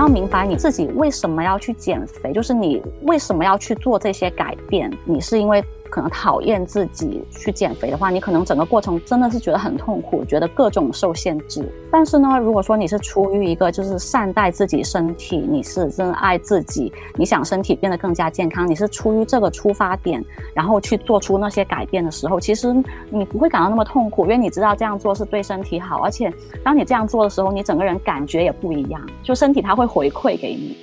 [0.00, 5.62] 要明白你自己为什么要去减肥，就是你为什么要去做这些改变，你是因为。
[5.90, 11.68] 可能讨厌自己去减肥的话，你可能整个过程真的是觉得很痛苦，觉得各种受限制。
[11.90, 22.72] 但是呢，如果说你是出于一个就是善待自己身体，你是真爱自己，你想身体变得更加健康，你是出于这个出发点，然后去做出那些改变的时候，其实
[23.10, 30.76] 你不会感到那么痛苦，因为你知道这样做是对身体好，而且当你这样做的时候，你整个人感觉也不一样，就身体它会回馈给你。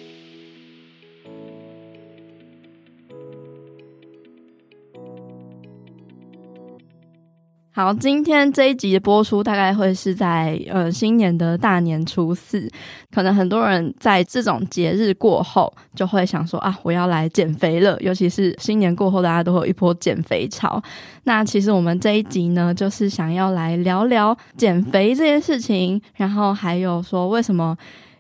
[7.78, 12.68] 好，今天这一集的播出大概会是在呃新年的大年初四，
[13.12, 17.96] 可能很多人在这种节日过后就会想说啊，我要来减肥了。
[18.02, 20.82] 尤其是新年过后，大家都会有一波减肥潮。
[21.26, 27.78] 那其实我们这一集呢，就是想要来聊聊减肥这件事情，然后还有说为什么。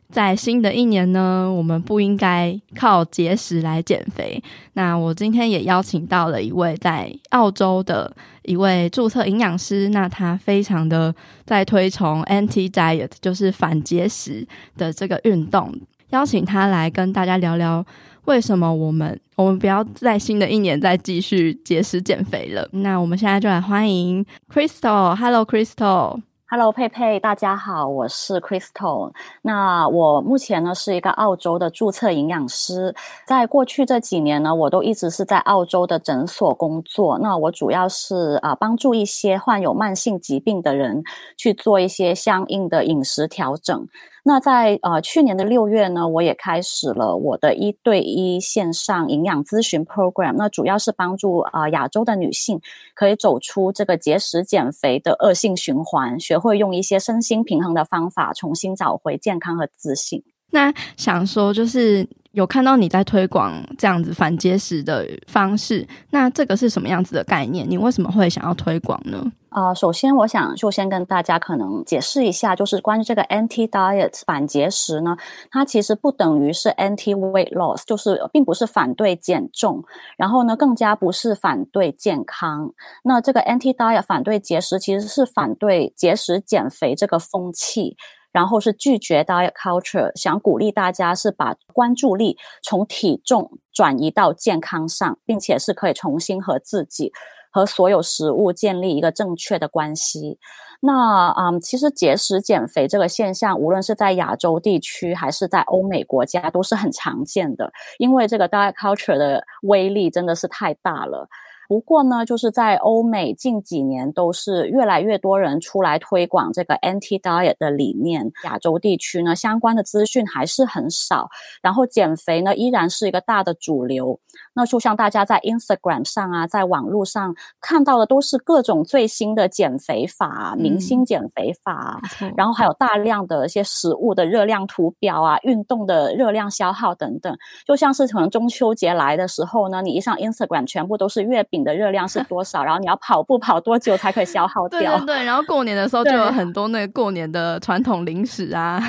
[0.09, 4.41] 在新的一年呢，我们不应该靠节食来减肥。
[4.73, 8.11] 那我今天也邀请到了一位在澳洲的
[8.43, 11.13] 一位注册营养师，那他非常的
[11.45, 15.73] 在推崇 anti diet，就是反节食的这个运动。
[16.11, 17.85] 邀请他来跟大家聊聊，
[18.23, 22.65] 为什么我们我们不要在新的一年再继续节食减肥了。
[22.71, 26.21] 那我们现在就来欢迎 Crystal，Hello Crystal。
[26.49, 29.11] Hello，佩佩，大家好，我是 Crystal。
[29.41, 32.95] 那我目前呢是一个澳洲的注册营养师，
[33.25, 37.19] 在过去这几年呢，我都一直是在澳洲的诊所工作。
[37.19, 41.03] 那我主要是啊帮助一些患有慢性疾病的人
[41.35, 43.85] 去做一些相应的饮食调整。
[44.27, 50.33] 那在呃去年的六月呢，我也开始了我的一对一线上营养咨询 program。
[50.37, 52.59] 那主要是帮助啊、呃、亚洲的女性
[52.93, 60.21] 可以走出这个节食减肥的恶性循环，学会用一些身心平衡的方法，重新找回健康和自信。
[60.51, 62.05] 那想说就是
[62.37, 67.67] 有看到你在推广这样子反节食的方式，那这个是什么样子的概念？
[67.67, 69.25] 你为什么会想要推广呢？
[69.49, 75.17] 啊、首先我想就先跟大家可能解释一下，就是关于这个 anti diet 反节食呢，
[75.49, 79.83] 它其实不等于是 anti weight loss，就是并不是反对减重，
[80.15, 82.71] 然后呢，更加不是反对健康。
[83.03, 87.97] 那这个 anti diet 反对节食，其实是反对节食减肥这个风气，
[88.31, 97.11] 然后是拒绝 diet culture，想鼓励大家是把关注力从体重转移到健康上，并且是可以重新和自己。
[97.49, 100.37] 和所有食物建立一个正确的关系。
[100.79, 107.71] 那、嗯，其实节食减肥这个现象，无论是在亚洲地区还是在欧美国家，都是很常见的。
[107.97, 111.27] 因为这个 diet culture 的威力真的是太大了。
[111.67, 118.31] 不过呢，就是在欧美近几年都是越来越多人出来推广这个 anti diet 的理念。
[118.45, 121.29] 亚洲地区呢，相关的资讯还是很少，
[121.61, 124.17] 然后减肥呢依然是一个大的主流。
[124.53, 137.35] 那就像大家在 Instagram 上啊，在网络上看到的都是各种最新的减肥法、明星减肥法，嗯、然后还有大量的一些食物的热量图表啊、运动的热量消耗等等。
[137.65, 141.56] 就像是可能中秋节来的时候呢，你一上 Instagram，全部都是月饼。
[141.57, 142.63] 你的热量是 多少？
[142.63, 144.79] 然后你要跑步跑多久才可以消耗掉？
[144.97, 148.81] 对对对，然后过年的时候就有很多那个过年的传统零食啊。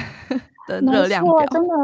[0.69, 1.75] 的热量表真的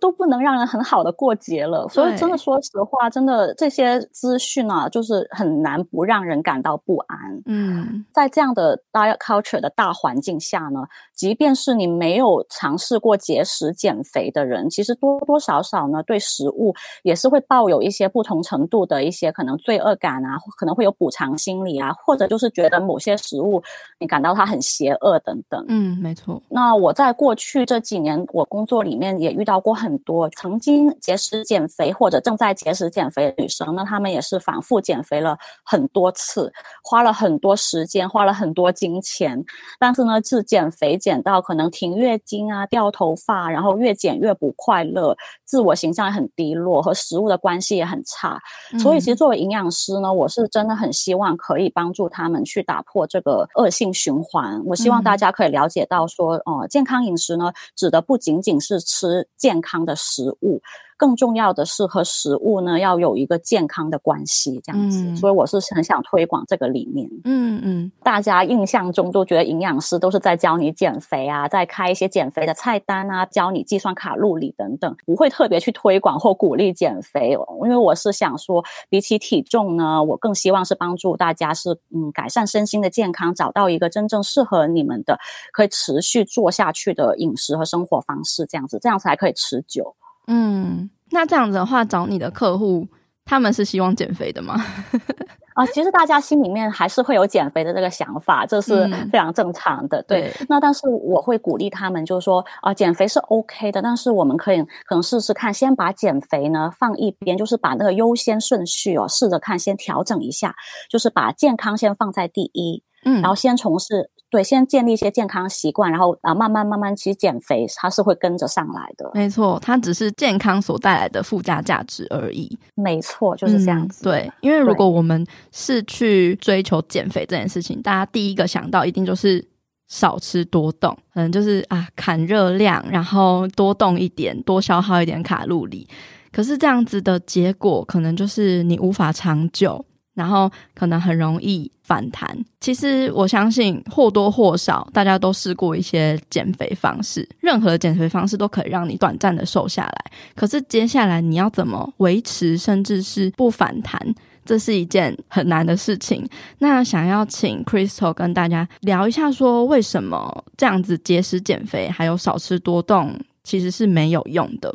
[0.00, 7.18] 都不能让人很好的过节了，所以真的说实话，真的这些资讯啊，就是很难不让人感到不安。
[7.46, 10.80] 嗯，在这样的 diet culture 的大环境下呢，
[11.14, 23.62] 即便是你没有尝试过节食减肥的人，其实多多少少呢，对食物也是会抱有一些不同程度的一些可能罪恶感啊，可能会有补偿心理啊，或者就是觉得某些食物
[23.98, 25.64] 你感到它很邪恶等等。
[25.68, 26.42] 嗯，没错。
[26.50, 28.17] 那我在过去这几年。
[28.32, 39.44] 我工作里面也遇到过很多曾经节食减肥或者正在节食减肥的女生，那她们也是反复减肥了很多次，花了很多时间，花了很多金钱，
[39.78, 48.40] 但是呢，自减肥减到可能停月经啊、掉头发，然后越减越不快乐，自我形象也很低落，和食物的关系也很差。
[48.78, 54.62] 所以，其实作为营养师呢，我是真的很希望可以帮助他们去打破这个恶性循环。
[54.66, 60.62] 我希望大家可以了解到说，哦、呃，健康饮食呢，指的不仅仅是吃健康的食物，
[60.98, 65.02] 更重要的是和食物呢要有一个健康的关系，这样子。
[65.02, 67.08] 嗯、所以我是很想推广这个理念。
[67.24, 77.36] 嗯嗯，大家印象中都觉得营养师都是在教你减肥啊，在开一些减肥的菜单啊，教你计算卡路里等等，不会特别去推广或鼓励减肥。
[77.62, 85.18] 因为我是想说，比起体重呢，我更希望是帮助大家是嗯改善身心的健康，找到一个真正适合你们的
[85.52, 89.94] 可以持续做下去的饮食和生活方式，这样子，这样才可以持久。
[90.28, 92.86] 嗯，那这样子的话，找你的客户，
[93.24, 94.54] 他们是希望减肥的吗？
[95.58, 99.98] 啊，其实大家心里面还是会有减肥的这个想法，这是非常正常的。
[100.02, 110.54] 嗯、对，对，那但是我会鼓励他们，就是说啊，减肥是 OK 的，但是我们可以可能试试看，先把减肥呢放一边，就是把那个优先顺序哦，试着看先调整一下，
[110.88, 114.10] 就是把健康先放在第一，嗯，然后先从事。
[114.30, 119.10] 对，先建立一些健康习惯，然后啊，慢慢慢慢，其实减肥它是会跟着上来的。
[119.14, 122.58] 没错，它只是健康所带来的附加价值而已。
[122.74, 124.02] 没错，就是这样子。
[124.02, 129.42] 嗯，对，因为如果我们是去追求减肥这件事情，大家第一个想到一定就是
[129.88, 135.88] 少吃多动，可能就是啊砍热量，然后多动一点，多消耗一点卡路里。
[136.30, 139.82] 可是这样子的结果，可能就是你无法长久。
[140.18, 142.36] 然后可能很容易反弹。
[142.60, 150.04] 其实我相信或多或少大家都试过一些减肥方式，任何减肥方式都可以让你短暂的瘦下来。
[150.34, 153.98] 可是接下来你要怎么维持，甚至是不反弹，
[154.44, 156.28] 这是一件很难的事情。
[156.58, 164.74] 那想要请 Crystal 跟大家聊一下，说为什么这样子节食减肥，还有少吃多动，其实是没有用的。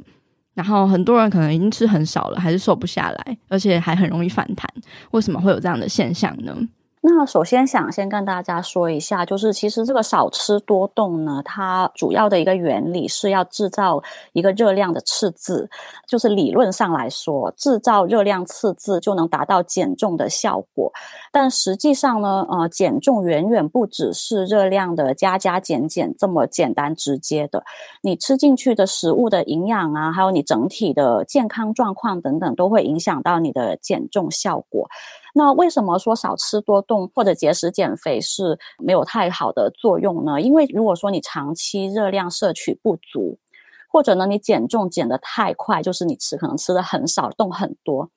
[0.53, 4.69] 然后很多人可能已经吃很少了，还是瘦不下来，而且还很容易反弹。
[5.11, 6.55] 为什么会有这样的现象呢？
[7.05, 14.01] 那首先想先跟大家说一下，就是其实这个少吃多动呢，它主要的一个原理是要制造
[14.31, 15.69] 一个热量的赤字，
[16.07, 20.93] 就是理论上来说，制造热量赤字就能达到减重的效果。
[21.29, 27.65] 但实际上呢，呃，减重远远不只是热量的加加减减这么简单直接的，
[28.01, 34.87] 你吃进去的食物的营养啊，还有你整体的健康状况等等，都会影响到你的减重效果。
[35.35, 40.39] 那为什么说少吃多动或者节食减肥是没有太好的作用呢？
[40.39, 43.39] 因为如果说你长期热量摄取不足，
[43.91, 48.11] 或者呢你减重减得太快，就是你吃可能吃的很少，动很多，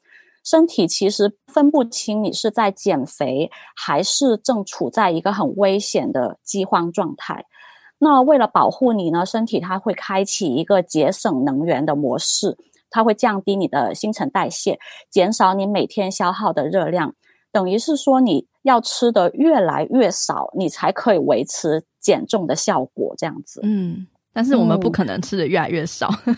[0.45, 7.47] 身体其实分不清你是在减肥还是正处在一个很危险的饥荒状态。
[7.99, 12.59] 那为了保护你呢，身体它会开启一个节省能源的模式。
[12.91, 14.79] 它会降低你的新陈代谢，
[15.11, 17.15] 减少你每天消耗的热量，
[17.53, 23.61] 等于是说你要吃的越来越少，你才可以维持减重的效果，这样子。
[23.63, 26.11] 嗯，但是我们不可能吃的越来越少。
[26.27, 26.37] 嗯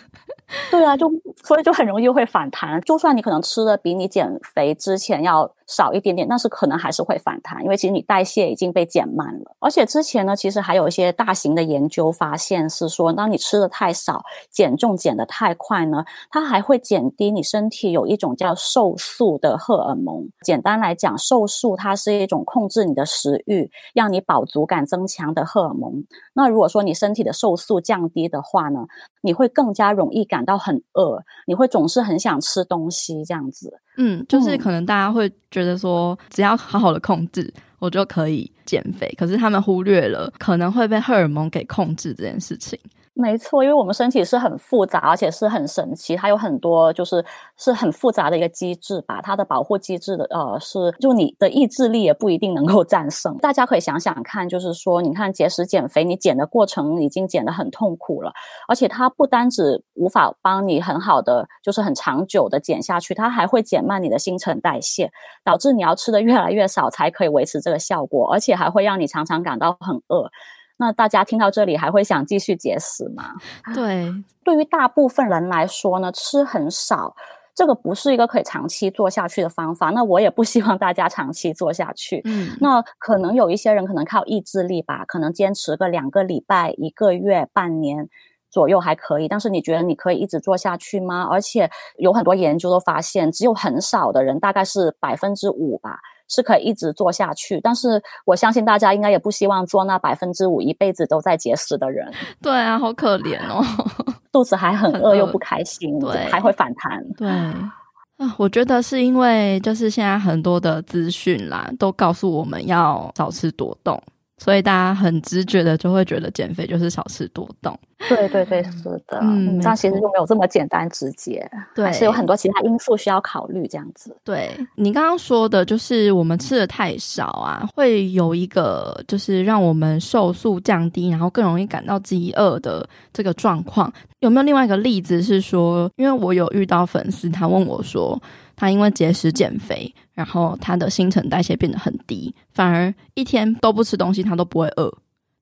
[0.71, 1.11] 对啊，就
[1.45, 2.81] 所以就很容易会反弹。
[2.83, 9.55] 就算你可能吃的比你减肥之前要少一点点，但是可能还是会反弹，因为其实你代谢已经被减慢了。
[9.61, 20.27] 而且之前呢，其实还有一些大型的研究发现是说，当你吃的太少，减重减得太快呢，它还会减低你身体有一种叫瘦素的荷尔蒙。
[20.43, 26.03] 简单来讲，瘦素它是一种控制你的食欲、让你饱足感增强的荷尔蒙。
[26.33, 28.87] 那如果说你身体的瘦素降低的话呢，
[29.21, 33.73] 你会更加容易感感到很饿，你会总是很想吃东西，这样子。
[33.96, 39.12] 嗯，就是可能大家会觉得说，只要好好的控制，我就可以减肥。
[39.19, 42.79] 可是他们忽略了可能会被荷尔蒙给控制这件事情。
[43.20, 47.23] 没错，因为我们身体是很复杂，而且是很神奇，它有很多就是
[47.56, 49.20] 是很复杂的一个机制吧。
[49.20, 53.37] 它的保护机制的呃是，就你的意志力也不一定能够战胜。
[53.39, 58.32] 大家可以想想看，就是说，你看节食减肥，你减的过程已经减得很痛苦了，
[58.69, 65.10] 而且它不单只无法帮你很好的，就是很长久的减下去，它还会减慢你的新陈代谢，
[65.43, 70.31] 导致你要吃的越来越少才可以维持这个效果，而且还会让你常常感到很饿。
[70.79, 73.35] 那大家听到这里还会想继续节食吗？
[73.75, 74.13] 对，
[74.44, 77.15] 对于大部分人来说呢，吃很少，
[77.55, 79.91] 这个不是一个可以长期做下去的方法。
[79.91, 82.23] 那我也不希望大家长期做下去。
[82.25, 88.08] 嗯，那可能有一些人可能靠意志力吧，可能坚持个两个礼拜、一个月、半年
[88.49, 89.27] 左右还可以。
[89.27, 91.27] 但是你觉得你可以一直做下去吗？
[91.29, 95.99] 而且有很多研究都发现，只有很少的人，大概是百分之五吧。
[96.29, 102.13] 是可以一直做下去，但是我相信大家应该也不希望做那百分之五一辈子都在节食的人。
[102.43, 103.65] 对啊，好可怜哦，
[104.31, 107.03] 肚子还很饿又不开心，对，还会反弹。
[107.17, 114.01] 对啊，我觉得是因为就是现在很多的资讯啦，都告诉我们要少吃多动，
[114.39, 117.79] 所以大家很直觉的就会觉得减肥就是少吃多动。
[118.09, 123.67] 对对对，是的，嗯，这样其实就没有这么简单直接，对，还是有很多其他因素需要考虑。
[123.67, 133.93] 这样子，对你刚刚说的，就是我们吃的太少啊，会有一个就是让我们瘦素降低，然后更容易感到饥饿的这个状况。
[134.21, 138.21] 有没有另外一个例子是说，因为我有遇到粉丝，他问我说，
[138.58, 144.93] 他因为节食减肥，然后他的新陈代谢变得很低，反而一天都不吃东西，他都不会饿。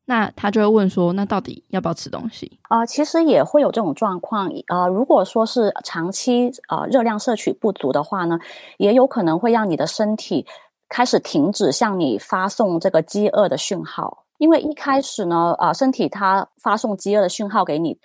[0.05, 2.61] 那他就会问说，那到底要不要吃东西？
[2.69, 4.53] 啊、其实也会有这种状况。
[4.69, 8.39] 呃，如果说是长期呃热量摄取不足的话呢，
[8.77, 10.47] 也有可能会让你的身体
[10.91, 14.25] 开始停止向你发送这个饥饿的讯号。
[14.37, 17.99] 因为一开始呢，啊、呃，身体它发送饥饿的讯号给你。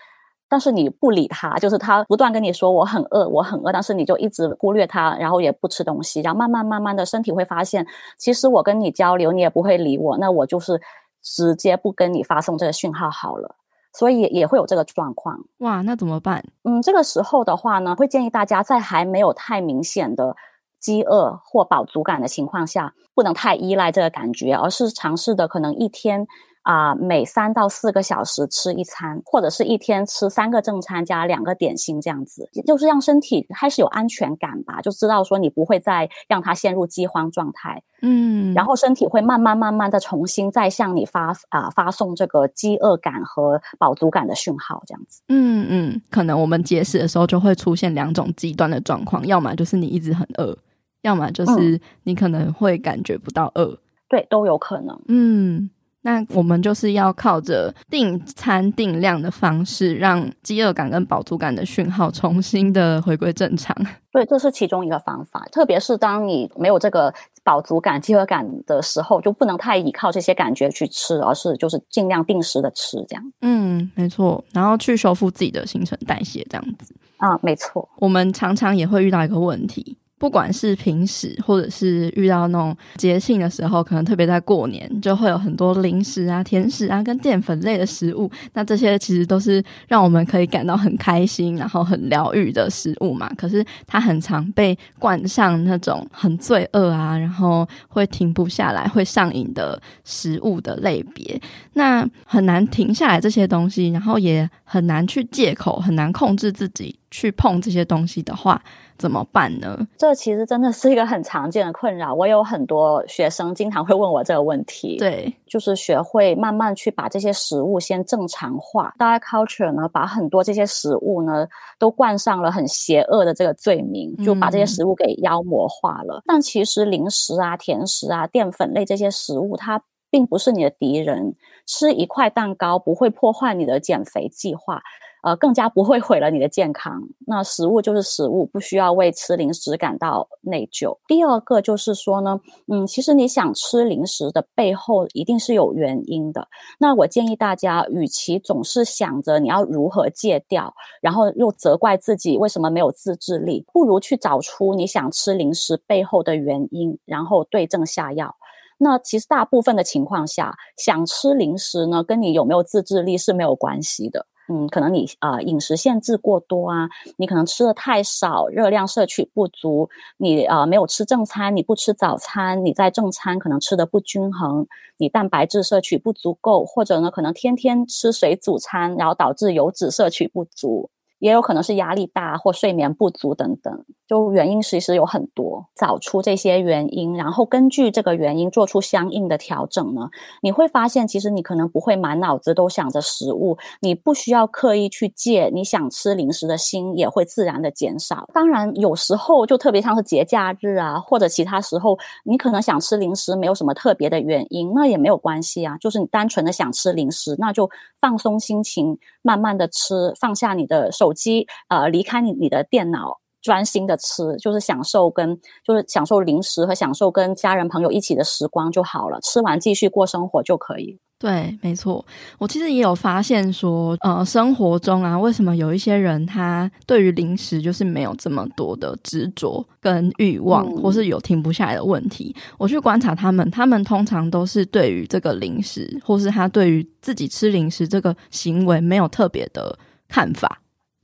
[0.51, 10.81] 但是你不理他，就是他不断跟你说我很饿，我很饿，但是你就一直忽略他，然后也不吃东西，然后慢慢慢慢的身体会发现，其实我跟你交流，你也不会理我，那我就是
[11.23, 13.55] 直接不跟你发送这个讯号好了，
[13.93, 15.39] 所以也会有这个状况。
[15.59, 16.43] 哇，那怎么办？
[16.65, 20.35] 嗯，这个时候的话呢，会建议大家在还没有太明显的
[20.81, 26.27] 饥饿或饱足感的情况下，不能太依赖这个感觉，而是尝试的可能一天。
[26.63, 50.55] 啊、呃，每三到四个小时吃一餐，或者是一天吃三个正餐加两个点心，这样子，就是让身体开始有安全感吧，就知道说你不会再让它陷入饥荒状态，嗯，然后身体会慢慢慢慢的重新再向你发啊、呃、发送这个饥饿感和饱足感的讯号，这样子，嗯嗯，可能我们节食的时候就会出现两种极端的状况，要么就是你一直很饿，
[51.01, 53.77] 要么就是你可能会感觉不到饿，嗯、
[54.09, 55.69] 对，都有可能，嗯。
[56.03, 63.75] 那我们就是要靠着定餐定量的方式，让饥饿感跟饱足感的讯号重新的回归正常。
[64.11, 65.47] 对，这是其中一个方法。
[65.51, 73.23] 特别是当你没有这个饱足感、饥饿感的时候，就不能太依靠这些感觉去吃，而是就是尽量定时的吃，这样。
[73.41, 74.43] 嗯，没错。
[74.51, 76.93] 然后去修复自己的新陈代谢，这样子。
[77.17, 77.87] 啊，没错。
[77.99, 79.95] 我们常常也会遇到一个问题。
[80.21, 88.29] 不管是平时，或者是遇到那种节庆的时候，可能特别在过年，就会有很多零食啊、甜食啊，跟淀粉类的食物。
[88.53, 93.27] 那这些其实都是让我们可以感到很开心，然后很疗愈的食物嘛。
[93.35, 101.41] 可是它很常被冠上那种很罪恶啊，然后会停不下来、会上瘾的食物的类别。
[101.73, 108.61] 那很难停下来这些东西，然后也很难去借口，很难控制自己去碰这些东西的话。
[109.01, 109.87] 怎么办呢？
[109.97, 112.13] 这其实真的是一个很常见的困扰。
[112.13, 114.97] 我有很多学生经常会问我这个问题。
[114.99, 118.93] 对，就是学会慢慢去把这些食物先正常化。
[118.99, 121.47] Diet culture 呢，把很多这些食物呢
[121.79, 126.19] 都冠上了很邪恶的这个罪名，就把这些食物给妖魔化了。
[126.19, 126.23] 嗯。
[126.27, 129.81] 但其实零食啊、甜食啊、淀粉类这些食物，它
[130.11, 131.35] 并不是你的敌人。
[131.65, 134.81] 吃一块蛋糕不会破坏你的减肥计划。
[135.23, 137.01] 呃，更加不会毁了你的健康。
[137.27, 140.97] 那食物就是食物，不需要为吃零食感到内疚。
[141.07, 146.47] 第二个就是说呢，嗯，其实你想吃零食的背后一定是有原因的。
[146.79, 158.35] 那我建议大家，与其总是想着你要如何戒掉，然后又责怪自己为什么没有自制力，不如去找出你想吃零食背后的原因，然后对症下药。
[158.79, 164.25] 那其实大部分的情况下，想吃零食呢，跟你有没有自制力是没有关系的。
[164.51, 174.67] 嗯，可能你啊、饮食限制过多啊，你可能吃的太少，热量摄取不足，你啊、没有吃正餐，你不吃早餐，你在正餐可能吃的不均衡，
[174.97, 180.89] 你蛋白质摄取不足够，或者呢可能天天吃水煮餐，然后导致油脂摄取不足。
[181.21, 185.67] 也有可能是压力大或睡眠不足等等，就原因其实有很多。
[185.75, 190.09] 找出这些原因，然后根据这个原因做出相应的调整呢，
[190.41, 198.27] 你会发现其实你可能不会满脑子都想着食物，你不需要刻意去戒，你想吃零食的心也会自然的减少。
[198.33, 211.10] 当然，有时候就特别像是节假日啊，或者其他时候，你可能想吃零食，没有什么特别的原因，那也没有关系啊，就是你单纯的想吃零食，那就放松心情，慢慢的吃，放下你的手。
[211.11, 219.19] 手机，呃，离开你你的电脑，专心的吃，就是享受跟就是享受零食和享受跟家人朋友一起的时光就好了。
[219.21, 220.97] 吃完继续过生活就可以。
[221.19, 222.03] 对，没错。
[222.39, 232.35] 我其实也有发现说，呃，生活中啊，为什么有一些人他对于零食就是没有这么多的执着跟欲望，嗯，或是有停不下来的问题？
[232.57, 239.77] 我去观察他们，他们通常都是对于这个零食，或是他对于自己吃零食这个行为没有特别的
[240.07, 240.60] 看法。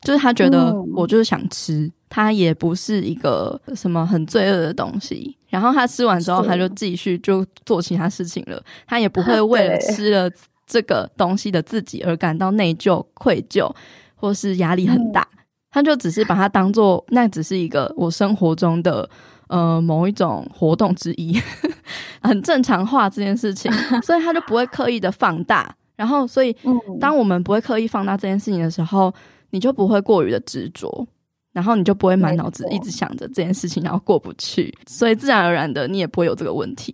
[0.07, 5.35] 就是他觉得我就是想吃，嗯、它也不是一个什么很罪恶的东西。
[5.49, 8.63] 然后他吃完之后，他就继续就做其他事情了。
[8.85, 10.31] 他也不会为了吃了
[10.65, 13.69] 这个东西的自己而感到内疚、愧疚，
[14.15, 15.27] 或是压力很大。
[15.33, 15.39] 嗯、
[15.71, 19.09] 他就只是把它当做那只是一个我生活中的
[19.47, 21.37] 呃某一种活动之一，
[22.23, 23.69] 很正常化这件事情，
[24.01, 25.75] 所以他就不会刻意的放大。
[25.97, 26.55] 然后，所以
[26.99, 29.13] 当我们不会刻意放大这件事情的时候，
[29.49, 31.07] 你就不会过于的执着。
[31.53, 36.93] 然后你就不会满脑子一直想着这件事情，然后过不去，所以自然而然的你也不会有这个问题。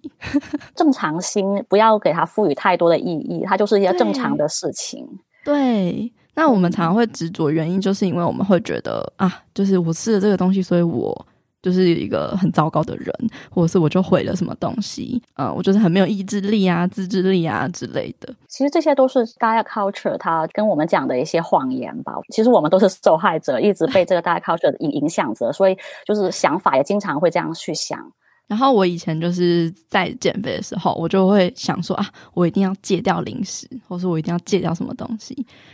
[0.74, 5.06] 正常心不要给它赋予太多的意义，它就是一些正常的事情。
[5.44, 11.28] 对，对，那我们常常会执着，原因就是因为我们会觉得啊，就是我吃了这个东西，所以我。
[11.64, 13.12] 就是一个很糟糕的人，
[13.50, 18.36] 或者是我就毁了什么东西，呃，我就是很没有意志力啊、自制力啊之类的。
[18.50, 22.14] 其实这些都是 diet culture 它跟我们讲的一些谎言吧。
[22.30, 27.98] 其实我们都是受害者，一直被这个 diet culture 影影响着，所以就是想法也经常会这样去想。
[28.48, 35.34] 然后我以前就是在减肥的时候，我就会想说啊，我一定要戒掉零食，或是我一定要戒掉什么东西。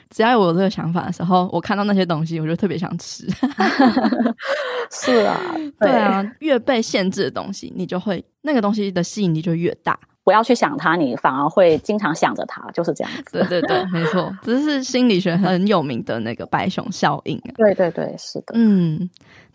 [0.10, 3.28] 只要有我有这个想法的时候，我看到那些东西，我就特别想吃。
[4.92, 5.40] 是啊，
[5.80, 10.00] 对，对啊，越被限制的东西，你就会那个东西的吸引力就越大。
[10.24, 13.44] 不要去想它，你反而会经常想着它，就是这样子。
[13.50, 17.52] 对对对，没错，这是心理学很有名的那个白熊效应啊。
[17.58, 18.54] 对对对，是的。
[18.54, 19.10] 嗯。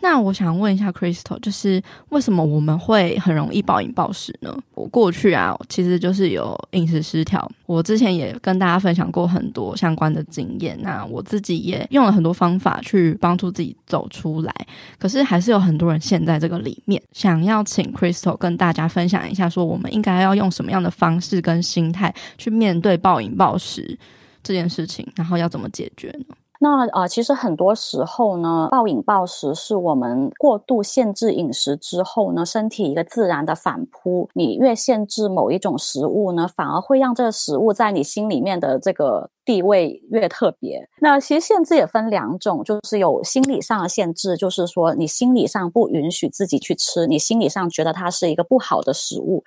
[0.04, 4.54] 那我想问一下 Crystal，就是为什么我们会很容易暴饮暴食呢？
[4.74, 7.50] 我过去啊，其实就是有饮食失调。
[7.64, 14.54] 我之前也跟大家分享过很多相关的经验，那我自己也用了很多方法去帮助自己走出来。
[14.98, 17.02] 可是还是有很多人陷在这个里面。
[17.12, 23.98] 想要请 Crystal 跟大家分享一下，说我们应该要用什么样的方式跟心态去面对暴饮暴食
[24.42, 26.36] 这件事情，然后要怎么解决呢？
[26.60, 34.28] 那呃，其实很多时候呢，暴饮暴食是我们过度限制饮食之后呢，身体一个自然的反扑。
[34.34, 40.88] 你越限制某一种食物呢，反而会让这个食物在你心里面的这个地位越特别。
[41.00, 49.42] 那其实限制也分两种，就是有心理上的限制，就是说你心理上不允许自己去吃，你心理上觉得它是一个不好的食物。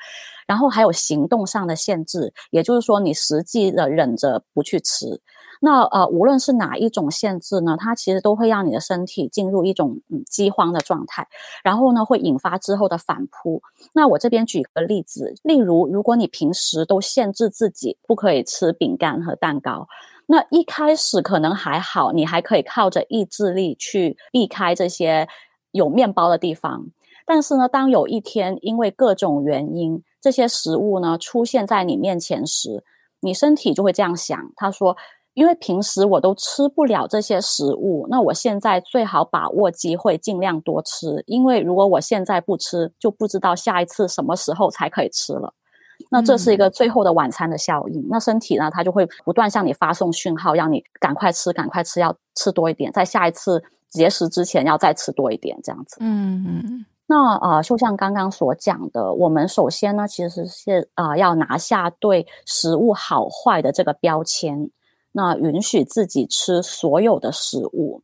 [0.45, 5.19] 然后还有行动上的限制，也就是说你实际的忍着不去吃。
[5.59, 11.27] 那呃，无论是哪一种限制呢，它其实都会让你的身体进入一种嗯饥荒的状态，
[11.63, 13.61] 然后呢会引发之后的反扑。
[13.93, 19.87] 那我这边举个例子，例如如果你平时都限制自己不可以吃饼干和蛋糕，
[20.27, 25.27] 那一开始可能还好，你还可以靠着意志力去避开这些
[25.71, 26.85] 有面包的地方。
[27.25, 32.83] 但是呢，当有一天因为各种原因，这些食物呢出现在你面前时，
[33.21, 34.95] 你身体就会这样想，他说。
[35.37, 41.23] 因为平时我都吃不了这些食物，那我现在最好把握机会，尽量多吃。
[41.27, 45.53] 因为如果我现在不吃，就不知道下一次什么时候才可以吃了。
[46.09, 48.01] 那这是一个最后的晚餐的效应。
[48.01, 55.97] 嗯、那身体呢，它就会不断向你发送讯号，让你赶快吃，赶快吃，要吃多一点，在下一次节食之前要再吃多一点，这样子。
[55.99, 56.85] 嗯嗯。
[57.05, 64.71] 那啊、呃，就像刚刚所讲的，我们首先呢，其实是啊、呃，要拿下对食物好坏的这个标签。
[65.11, 68.03] 那允许自己吃所有的食物，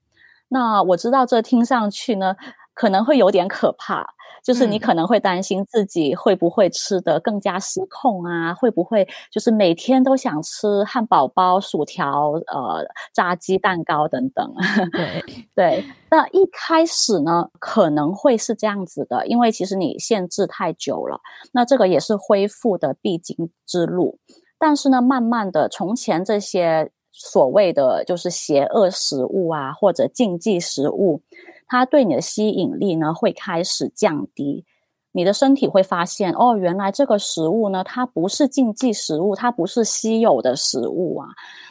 [0.50, 2.36] 那我知道这听上去呢，
[2.74, 4.06] 可能会有点可怕，
[4.44, 14.54] 就是你可能会担心自己会不会吃得更加失控啊，会不会就是每天都想吃汉堡包、薯条、呃炸鸡蛋糕等等。
[14.92, 15.24] 对
[15.56, 21.20] 对，那一开始呢，可能会是这样子的，因为其实你限制太久了，
[21.54, 24.20] 那这个也是恢复的必经之路。
[24.64, 26.90] 但是呢，慢慢的，从前这些。
[27.16, 31.22] 所谓的就是邪恶食物啊，或者禁忌食物，
[31.68, 34.66] 它对你的吸引力呢会开始降低。
[35.12, 41.28] 你的身体会发现，哦，原来这个食物呢，它不是禁忌食物，它不是稀有的食物啊。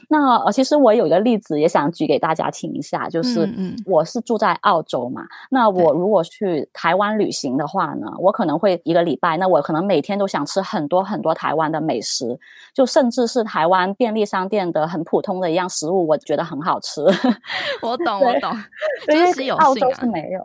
[0.09, 3.47] 那呃，其实我有一个例子也想举给大家听一下，就是
[3.87, 12.39] 我是住在澳洲嘛，嗯嗯，那我如果去台湾旅行的话呢，我可能会一个礼拜，那我可能每天都想吃很多很多台湾的美食，
[12.75, 17.01] 就甚至是台湾便利商店的很普通的一样食物，我觉得很好吃。
[17.81, 18.53] 我懂，我懂，
[19.15, 20.43] 因为澳洲是没有。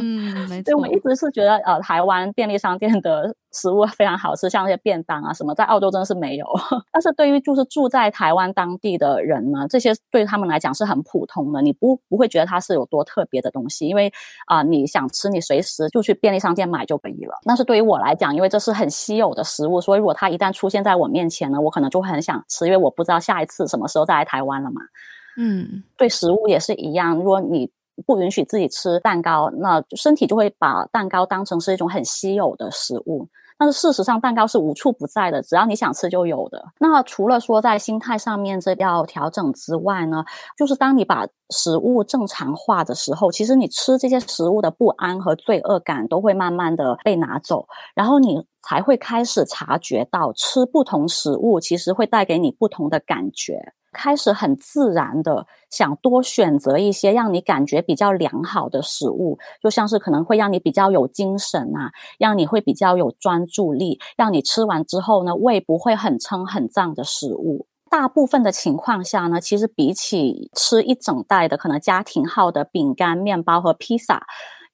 [0.00, 0.72] 嗯，没 错。
[0.72, 6.46] 所以我一直是觉得呃，台湾便利商店的食物非常好吃，像那些便当啊什么，在澳洲真的是没有。
[6.90, 8.85] 但是对于就是住在台湾当地。
[8.98, 14.12] 的人呢，这些对他们来讲是很普通的，你不不会觉得它是有多特别的东西，因为
[14.46, 17.34] 啊、呃，你想吃，你随时就去便利商店买就可以了。
[17.44, 24.82] 但是对于我来讲，因为这是很稀有的食物，所以如果它一旦出现在我面前呢，我可能就会很想吃，因为我不知道下一次什么时候再来台湾了嘛。
[25.38, 27.70] 嗯，对食物也是一样，如果你
[28.04, 33.26] 不允许自己吃蛋糕，那身体就会把蛋糕当成是一种很稀有的食物。
[33.58, 36.62] 但是事实上，蛋糕是无处不在的，只要你想吃就有的。
[36.78, 40.24] 那除了说在心态上面这要调整之外呢，
[40.56, 53.72] 就是当你把食物正常化的时候，其实你吃这些食物的不安和罪恶感都会慢慢的被拿走，然后你才会开始察觉到吃不同食物其实会带给你不同的感觉。
[53.96, 67.66] 开始很自然的想多选择一些让你感觉比较良好的食物，就像是可能会让你比较有精神啊，让你会比较有专注力，让你吃完之后呢，胃不会很撑很胀的食物。
[67.88, 74.26] 大部分的情况下呢，其实比起吃一整袋的可能家庭号的饼干、面包和披萨。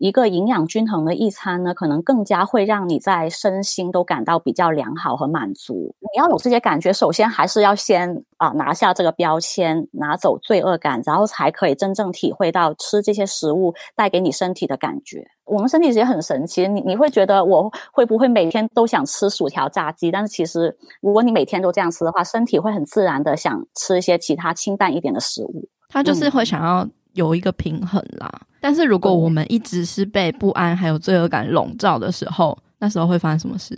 [0.03, 5.95] 一个营养均衡的一餐呢，可能更加会让你在身心都感到比较良好和满足。
[6.01, 15.25] 你要有这些感觉，首先还是要先啊拿下这个标签，拿走罪恶感，然后才可以真正体会到吃这些食物带给你身体的感觉。
[15.45, 20.11] 我们身体其实很神奇，你你会觉得我会不会每天都想吃薯条炸鸡？
[20.11, 25.69] 但是其实如果你每天都这样吃的话，身体会很自然的想吃一些其他清淡一点的食物。
[25.88, 28.29] 它就是会想要有一个平衡啦。
[28.33, 33.77] 嗯但是如果我们一直是被不安还有罪恶感笼罩的时候，那时候会发生什么事？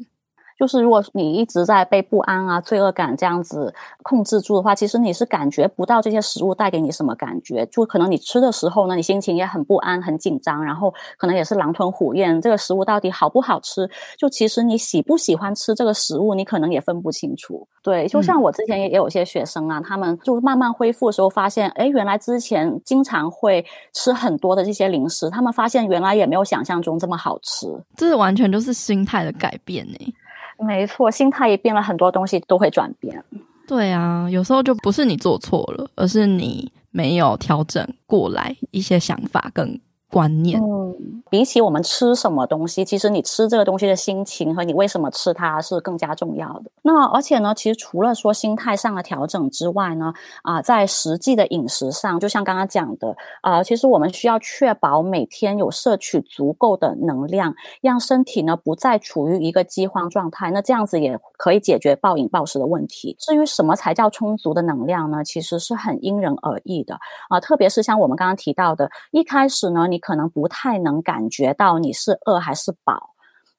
[0.56, 7.66] 就是如果你一直在被不安啊、罪恶感这样子控制住的话，其实你是感觉不到这些食物带给你什么感觉。
[7.66, 12.40] 就可能你吃的时候呢，你心情也很不安、很紧张，然后可能也是狼吞虎咽。
[12.40, 13.88] 这个食物到底好不好吃？
[14.16, 17.66] 就其实你喜不喜欢吃这个食物，你可能也分不清楚。
[17.82, 27.66] 对，就像我之前也也有些学生啊，嗯、他们就慢慢恢复的时候，发现，哎，原来之前经常会吃很多的这些零食，他们发现原来也没有想象中这么好吃。
[27.96, 30.14] 这是完全就是心态的改变呢、欸。
[30.58, 33.22] 没错，心态一变了，很多东西都会转变。
[33.66, 39.80] 对啊，有时候就不是你做错了，而是你没有调整过来一些想法跟
[40.14, 40.62] 观念。
[40.62, 40.94] 嗯，
[41.28, 46.70] 比起我们吃什么东西，其实你吃这个东西的心情和你为什么吃它是更加重要的。
[46.82, 50.12] 那而且呢，其实除了说心态上的调整之外呢，
[50.44, 60.52] 啊，在实际的饮食上，就像刚刚讲的，啊，其实我们需要确保每天有摄取足够的能量，让身体呢不再处于一个饥荒状态。
[60.52, 63.16] 那这样子也可以解决暴饮暴食的问题。
[63.18, 65.24] 至于什么才叫充足的能量呢？
[65.24, 66.96] 其实是很因人而异的
[67.28, 73.14] 啊，特别是像我们刚刚提到的，一开始呢，你可能不太能感觉到你是饿还是饱。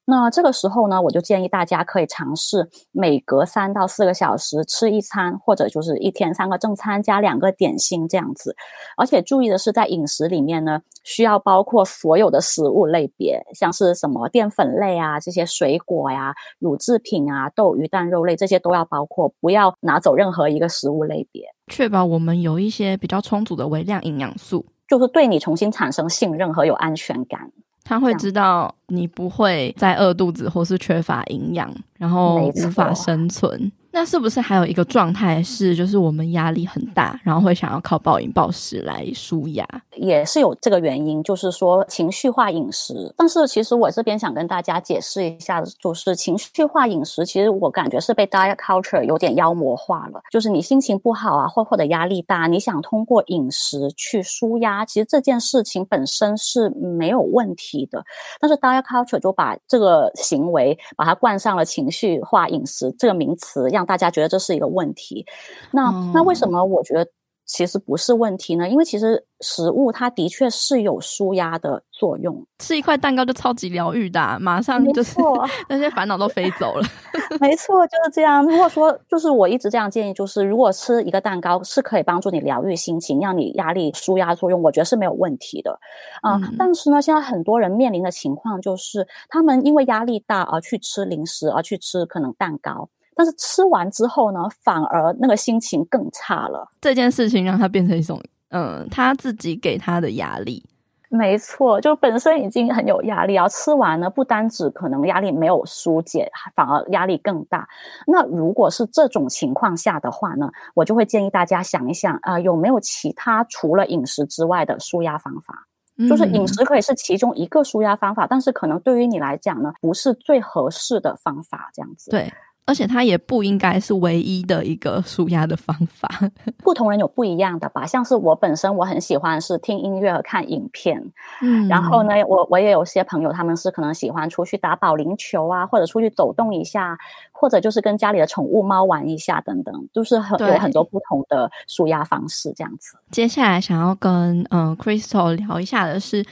[0.07, 8.55] 那这个时候呢，我就建议大家可以尝试每隔三到四个小时吃一餐，或者就是一天三个正餐加两个点心这样子。
[8.97, 27.51] 而且注意的是，在饮食里面呢，需要包括所有的食物类别，像是什么淀粉类啊、这些水果呀、乳制品啊、豆、鱼、蛋、肉类这些都要包括，不要拿走任何一个食物类别，确保我们有一些比较充足的微量营养素，就是对你重新产生信任和有安全感。
[27.83, 33.71] 他会知道你不会再饿肚子或是缺乏营养，然后无法生存。
[33.95, 39.65] 那是不是还有一个状态是，就是我们压力很大，然后会想要靠暴饮暴食来舒压？
[39.95, 43.13] 也是有这个原因，就是说情绪化饮食。
[43.15, 50.19] 但是其实我这边想跟大家解释一下，就是情绪化饮食，其实我感觉是被 diet culture 有点妖魔化了。
[50.29, 58.03] 就是你心情不好啊，或或者压力大，你想通过饮食去舒压，其实这件事情本身是没有问题的。
[58.41, 65.25] 但是 diet culture 就把这个行为把它冠上了情绪化饮食这个名词，让大家觉得这是一个问题，
[65.71, 67.07] 那那为什么我觉得
[67.45, 68.67] 其实不是问题呢？
[68.67, 75.15] 因为其实食物它的确是有舒压的作用，吃一块蛋糕就超级疗愈的啊，马上就是
[75.69, 76.83] 那些烦恼都飞走了。
[77.39, 78.43] 没错，就是这样。
[78.43, 85.79] 如果说就是我一直这样建议，就是如果吃一个蛋糕是可以帮助你疗愈心情，让你压力舒压作用，我觉得是没有问题的
[86.21, 86.35] 啊。
[86.37, 92.89] 嗯，但是呢，现在很多人面临的情况就是，他们因为压力大而去吃零食，而去吃可能蛋糕。
[93.15, 96.69] 但是吃完之后呢，反而那个心情更差了。
[96.81, 100.63] 这件事情让他变成一种，嗯，他自己给他的压力。
[101.07, 107.65] 没错，就本身已经很有压力，然后吃完呢，不单只可能压力没有疏解，反而压力更大。
[108.05, 115.67] 那如果是这种情况下的话呢，我就会建议大家想一想啊，呃，有没有其他除了饮食之外的舒压方法？
[115.97, 121.69] 嗯，就是饮食可以是其中一个舒压方法，但是可能对于你来讲呢，不是最合适的方法。
[121.73, 122.11] 这样子。
[122.11, 122.33] 对。
[122.67, 126.09] 而且它也不应该是唯一的一个舒压的方法，
[126.63, 127.85] 不同人有不一样的吧。
[127.85, 130.99] 像是我本身我很喜欢是听音乐和看影片，
[131.43, 136.97] 嗯，然后呢，我我也有些朋友他们是可能喜欢出去打保龄球啊，或者出去走动一下，
[137.31, 142.97] 或者就是跟家里的宠物猫玩一下等等，就是很有很多不同的舒压方式这样子。
[143.11, 146.25] 接下来想要跟嗯、呃、Crystal 聊一下的是，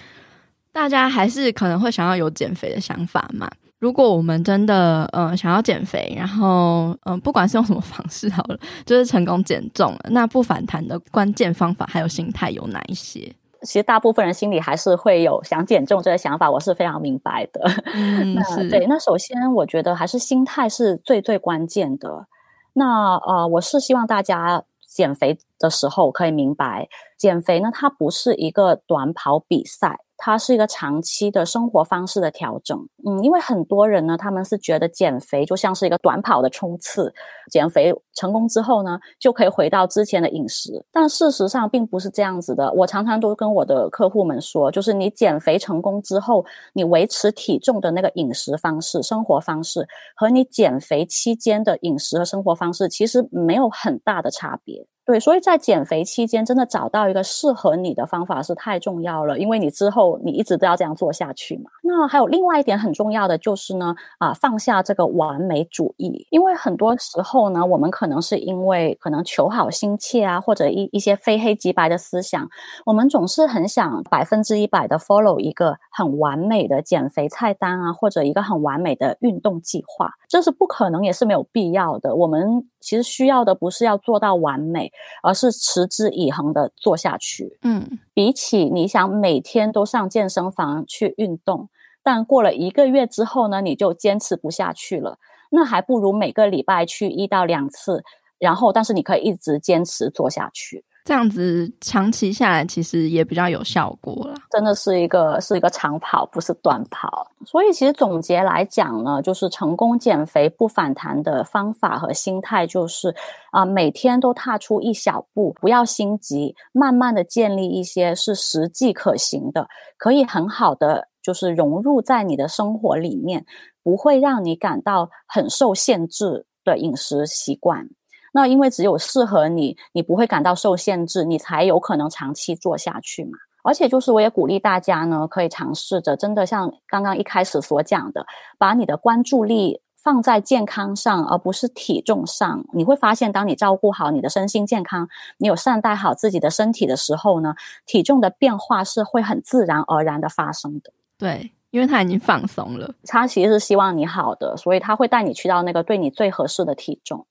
[0.71, 3.47] 大家还是可能会想要有减肥的想法嘛？
[3.83, 13.19] 如果我们真的呃想要减肥，然后嗯、呃、不管是用什么方式好了，就是成功减重了，那不反弹的关键方法还有心态有哪一些？
[13.63, 17.59] 其实大部分人心里还是会有想减重这个想法，我是非常明白的。
[17.93, 22.27] 嗯， 那对，那首先我觉得还是心态是最最关键的。
[22.71, 29.99] 那呃，我是希望大家减肥的时候可以明白，减肥呢它不是一个短跑比赛。
[30.25, 37.13] 它是一个长期的生活方式的调整，嗯，因为很多人呢，他们是觉得减肥就像是一个短跑的冲刺，
[37.51, 42.71] 减肥成功之后呢，就可以回到之前的饮食，但事实上并不是这样子的。
[42.71, 54.87] 我常常都跟我的客户们说，就是你减肥成功之后，你维持体重的那个饮食方式、生活方式，和你减肥期间的饮食和生活方式，其实没有很大的差别。
[55.05, 61.69] 对，所以在减肥期间，真的找到一个适合你的方法是太重要了，因为你之后你一直都要这样做下去嘛。
[61.81, 72.47] 那还有另外一点很重要的就是呢，啊，放下这个完美主义，因为很多时候呢，我们可能是因为可能求好心切啊，或者一一些非黑即白的思想，
[72.85, 82.15] 我们总是很想百分之一百的 follow 一个很完美的减肥菜单啊，或者一个很完美的运动计划，这是不可能，也是没有必要的。
[82.15, 84.92] 我们其实需要的不是要做到完美。
[85.21, 87.57] 而是持之以恒的做下去。
[87.63, 91.69] 嗯，比起你想每天都上健身房去运动，
[92.01, 95.17] 但过了一个月之后呢，你就坚持不下去了，
[95.51, 98.03] 那还不如每个礼拜去一到两次，
[98.39, 100.83] 然后但是你可以一直坚持做下去。
[101.05, 104.35] 这样子长期下来，其实也比较有效果了。
[104.49, 107.27] 真的是一个是一个长跑，不是短跑。
[107.45, 113.13] 所以其实总结来讲呢，就是成功减肥不反弹的方法和心态，就是
[113.51, 123.45] 啊、每天都踏出一小步，不要心急，慢慢的建立一些是实际可行的，可以很好的就是融入在你的生活里面，
[123.83, 127.89] 不会让你感到很受限制的饮食习惯。
[128.33, 133.37] 那因为只有适合你，你不会感到受限制，你才有可能长期做下去嘛。
[133.63, 138.25] 而且就是我也鼓励大家呢，可以尝试着真的像刚刚一开始所讲的，
[138.57, 142.65] 把你的关注力放在健康上，而不是体重上。
[142.73, 150.91] 你会发现，当你照顾好你的身心健康，你有善待好自己的身体的时候呢，体重的变化是会很自然而然的发生的。
[151.17, 157.25] 对，因为他已经放松了，他其实是希望你好的，所以他会带你去到那个对你最合适的体重。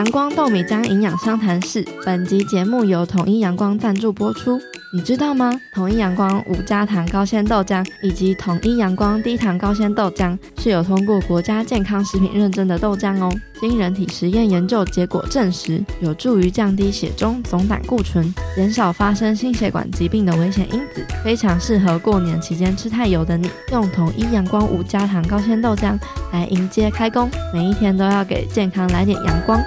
[0.00, 4.58] 阳光豆米浆营养商谈室，本集节目由统一阳光赞助播出。
[4.92, 5.52] 你知道吗？
[5.72, 13.32] 统一阳光无加糖高纤豆浆以及统一阳光低糖高纤豆浆是有通过国家健康食品认证的豆浆哦。
[13.60, 23.48] 经人体实验研究结果证实，有助于降低血中总胆固醇，减少发生心血管疾病的危险因子，非常适合过年期间吃太油的你。
[23.70, 25.96] 用统一阳光无加糖高纤豆浆
[26.32, 29.62] 来迎接开工，每一天都要给健康来点阳光。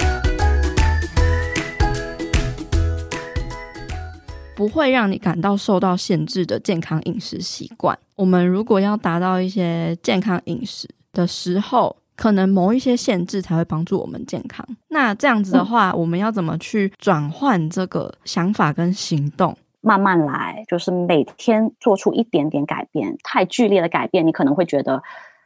[4.63, 7.97] 不会让你感到受到限制的健康饮食习惯。
[8.15, 14.65] 我们如果要达到一些健康饮食的时候，可能某一些限制才会帮助我们健康。
[14.88, 19.54] 那这样子的话，嗯、我们要怎么去转换这个想法跟行动？
[19.82, 23.17] 慢慢来，就是每天做出一点点改变。
[23.21, 25.04] 太剧烈的改变，你可能会觉得。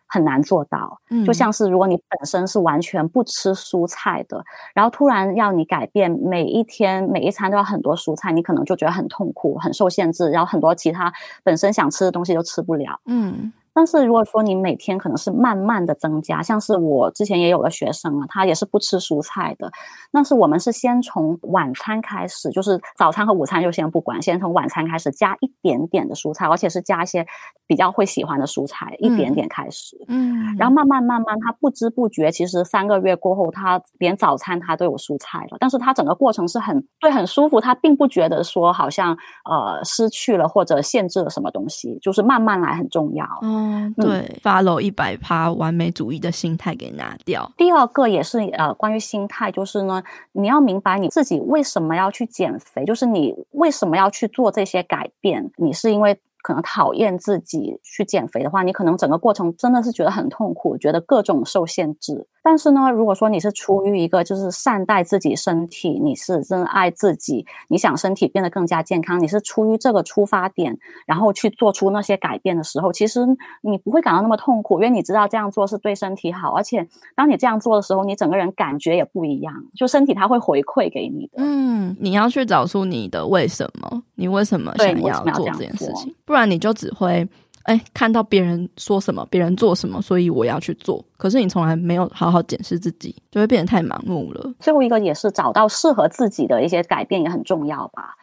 [0.07, 4.43] 很难做到，就像是如果你本身是完全不吃蔬菜的，嗯、
[4.75, 11.11] 然后突然要你改变每一天每一餐都要很多蔬菜，你可能就觉得很痛苦、很受限制，然后很多其他
[11.43, 12.99] 本身想吃的东西都吃不了。
[13.05, 13.51] 嗯。
[13.73, 19.71] 但是如果说你每天可能是慢慢的增加，像是我之前也有个学生啊，他也是不吃蔬菜的。
[20.11, 27.25] 那是我们是先从晚餐开始，就是早餐和午餐就先不管，先从晚餐开始加一点点的蔬菜，而且是加一些
[27.67, 29.97] 比较会喜欢的蔬菜，一点点开始。
[30.07, 35.57] 嗯，然后慢慢慢慢，他不知不觉，其实三个月过后，他连早餐他都有蔬菜了。
[35.59, 39.15] 但是他整个过程是很对，很舒服，他并不觉得说好像
[39.49, 43.25] 呃失去了或者限制了什么东西，就是慢慢来很重要。
[43.41, 43.57] 嗯。
[43.67, 47.51] 嗯，对，follow 一百趴完美主义的心态给拿掉。
[47.57, 49.96] 第二个也是呃，关于心态，就是呢，
[50.31, 56.19] 你要明白你自己为什么要去减肥，就是你为什么要去做这些改变，你是因为。
[56.47, 62.25] 可能讨厌自己去减肥的话，你可能整个过程真的是觉得很痛苦，觉得各种受限制。
[62.41, 73.27] 但是呢，如果说你是出于一个就是善待自己身体，你是真爱自己，你想身体变得更加健康，你是出于这个出发点，然后去做出那些改变的时候，其实
[73.61, 81.43] 你不会感到那么痛苦，因为你知道这样做是对身体好，而且当你这样做的时候，你整个人感觉也不一样，就身体它会回馈给你的。
[81.43, 87.25] 嗯，你要去找出你的为什么，你为什么想要做这件事情，不然你就只会。
[87.63, 91.03] 哎，看到别人说什么，别人做什么，所以我要去做。
[91.17, 94.53] 可是你从来没有好好检视自己，就会变得太盲目了。
[94.57, 98.15] 最后一个也是找到适合自己的一些改变也很重要吧。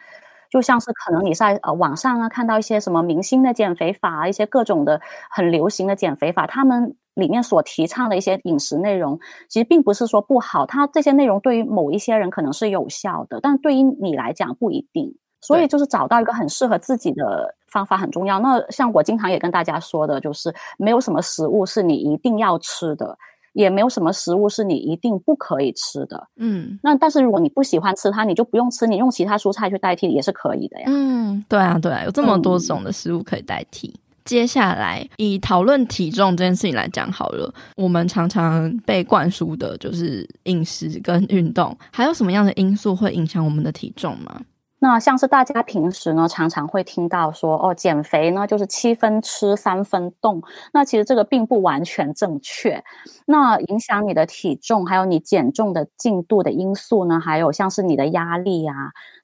[0.49, 10.65] 就像是可能你在呃网上啊看到一些什么明星的减肥法，一些各种的很流行的减肥法，他们里面所提倡的一些饮食内容，其实并不是说不好。
[10.65, 15.15] 它这些内容对于某一些人可能是有效的，但对于你来讲不一定。
[15.41, 18.39] 所以就是找到一个很适合自己的方法很重要。
[18.39, 23.17] 那像我经常也跟大家说的，就是没有什么食物是你一定要吃的，
[23.53, 26.27] 也没有什么食物是你一定不可以吃的。
[26.37, 30.85] 嗯，那但是如果你不喜欢吃它，你就不用吃，你用其他蔬菜去代替也是可以的呀。
[30.87, 33.87] 嗯，对啊，对啊，有这么多种的食物可以代替。
[33.95, 44.41] 嗯，接下来以讨论体重这件事情来讲好了，我们常常被灌输的就是饮食跟运动，还有什么样的因素会影响我们的体重吗？
[44.87, 50.39] 那像是大家平时呢，常常会听到说，哦，减肥呢就是七分吃三分动。
[50.71, 52.83] 那其实这个并不完全正确。
[53.25, 58.75] 那影响你的体重，还有你减重的进度的因素呢，还有像是你的压力啊，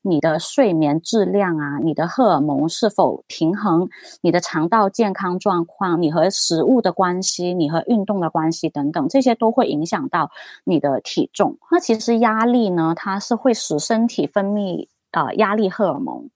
[0.01, 3.87] 你的睡眠质量啊，你的荷尔蒙是否平衡，
[4.21, 10.31] 你的肠道健康状况，你和食物的关系，你和运动的关系等等，这些都会影响到
[10.63, 11.55] 你的体重。
[11.69, 14.87] 那其实压力呢，它是会使身体分泌。
[15.11, 16.29] 呃，压力荷尔蒙。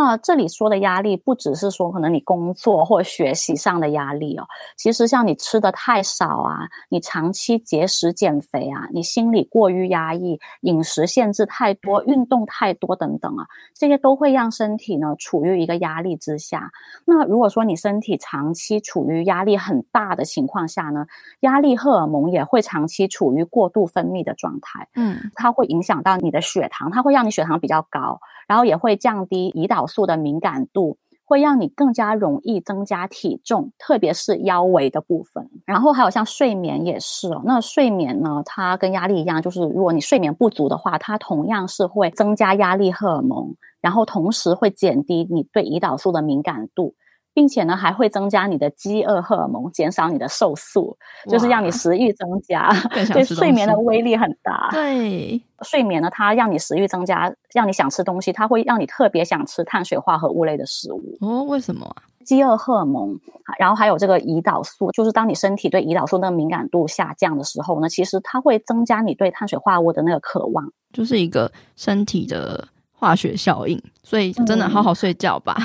[0.00, 16.70] 那这里说的压力，不只是说可能你工作或学习上的压力哦，其实像你吃的太少啊，你长期节食减肥啊，你心理过于压抑，饮食限制太多，运动太多等等啊，这些都会让身体呢处于一个压力之下。
[17.04, 21.08] 那如果说你身体长期处于压力很大的情况下呢，
[21.40, 35.48] 压力荷尔蒙也会长期处于过度分泌的状态，嗯，它会影响到你的血糖，它会让你血糖比较高，然后也会降低胰岛素的敏感度，会让你更加容易增加体重，特别是腰围的部分。
[35.66, 46.94] 然后还有像睡眠也是哦，那睡眠呢，它跟压力一样，就是如果你睡眠不足的话，它同样是会增加压力荷尔蒙，然后同时会减低你对胰岛素的敏感度。
[47.38, 50.98] 并且呢，还会增加你的饥饿荷尔蒙，减少你的瘦素，
[51.30, 52.68] 就是让你食欲增加。
[52.90, 54.68] 对，睡眠的威力很大。
[54.72, 61.16] 对，睡眠呢，它让你食欲增加，让你想吃东西，它会让你特别想吃碳水化合物类的食物。
[61.20, 62.02] 哦，为什么啊？
[62.24, 63.16] 饥饿荷尔蒙，
[63.56, 72.66] 然后还有这个胰岛素，就是当你身体对胰岛素那个敏感度下降的时候呢，其实它会增加你对碳水化合物的那个渴望，就是一个身体的。
[73.00, 75.56] 化学效应，所以真的好好睡觉吧。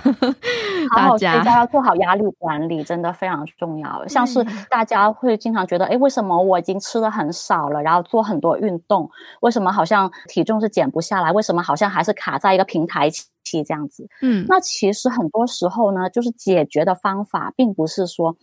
[0.89, 4.07] 好好睡觉，要做好压力管理，真的非常重要。
[4.07, 9.09] 像是大家会经常觉得，哎，为什么我已经吃的很少了，然后做很多运动，
[9.41, 11.31] 为什么好像体重是减不下来？
[11.31, 14.07] 为什么好像还是卡在一个平台期这样子？
[14.21, 18.35] 嗯，那其实很多时候呢，就是解决的方法，并不是说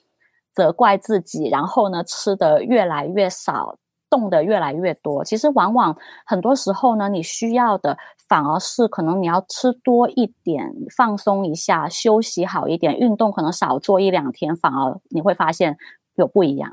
[0.54, 3.76] 责怪自己，然后呢吃的越来越少。
[4.10, 5.96] 动的越来越多，其实往往
[6.26, 7.96] 很多时候呢，你需要的
[8.28, 15.78] 反而是可能你要吃多一点，放松一下，休息好一点，运动可能少做一两天，反而你会发现
[16.16, 16.70] 有不一样。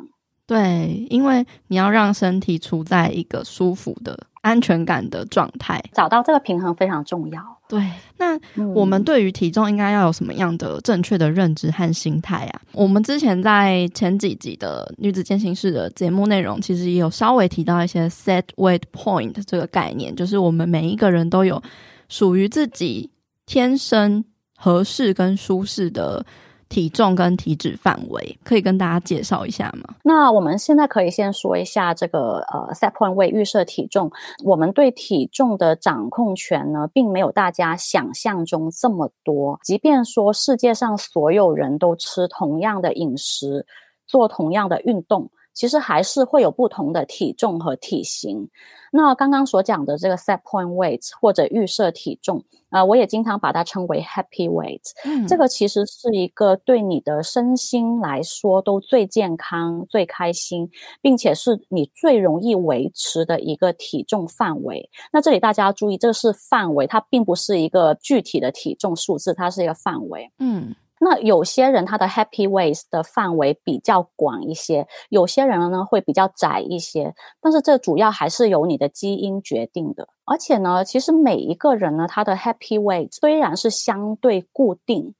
[0.48, 7.42] 对，因为你要让身体处在一个舒服的安全感的状态，找到这个平衡非常重要。
[7.68, 7.84] 对，
[8.16, 8.40] 那
[8.74, 12.62] 我们对于体重应该要有什么样的正确的认知和心态啊？
[12.72, 21.62] 我们之前在前几集的女子健行室的节目内容，其实也有稍微提到一些 set weight point 这个概念，就是我们每一个人都有
[22.08, 23.12] 属于自己
[23.46, 24.24] 天生
[24.56, 26.26] 合适跟舒适的。
[26.70, 29.96] 体重跟体脂范围可以跟大家介绍一下吗？
[30.04, 34.12] 那我们现在可以先说一下这个呃 set point way 预设体重。
[34.44, 39.60] 我们对体重的掌控权呢，并没有大家想象中这么多。
[39.64, 43.66] 即便说世界上所有人都吃同样的饮食，
[44.06, 45.30] 做同样的运动。
[45.58, 48.48] 其实还是会有不同的体重和体型。
[48.92, 52.38] 那刚刚所讲的这个 set point weight 或者预设体重
[52.70, 54.82] 啊、呃，我也经常把它称为 happy weight。
[55.04, 60.70] 嗯，这个其实是一个对你的身心来说都最健康、最开心，
[61.02, 64.88] 并且是你最容易维持的一个体重范围。
[65.12, 70.32] 那这里大家要注意，这是范围，它并不是一个具体的体重数字，它是一个范围。
[70.38, 70.76] 嗯。
[71.00, 80.10] 那有些人他的 happy weight 的范围比较广一些，有些人呢会比较窄一些，但是这主要还是由你的基因决定的。
[80.26, 85.14] 而且呢，其实每一个人呢，他的 happy weight 虽然是相对固定，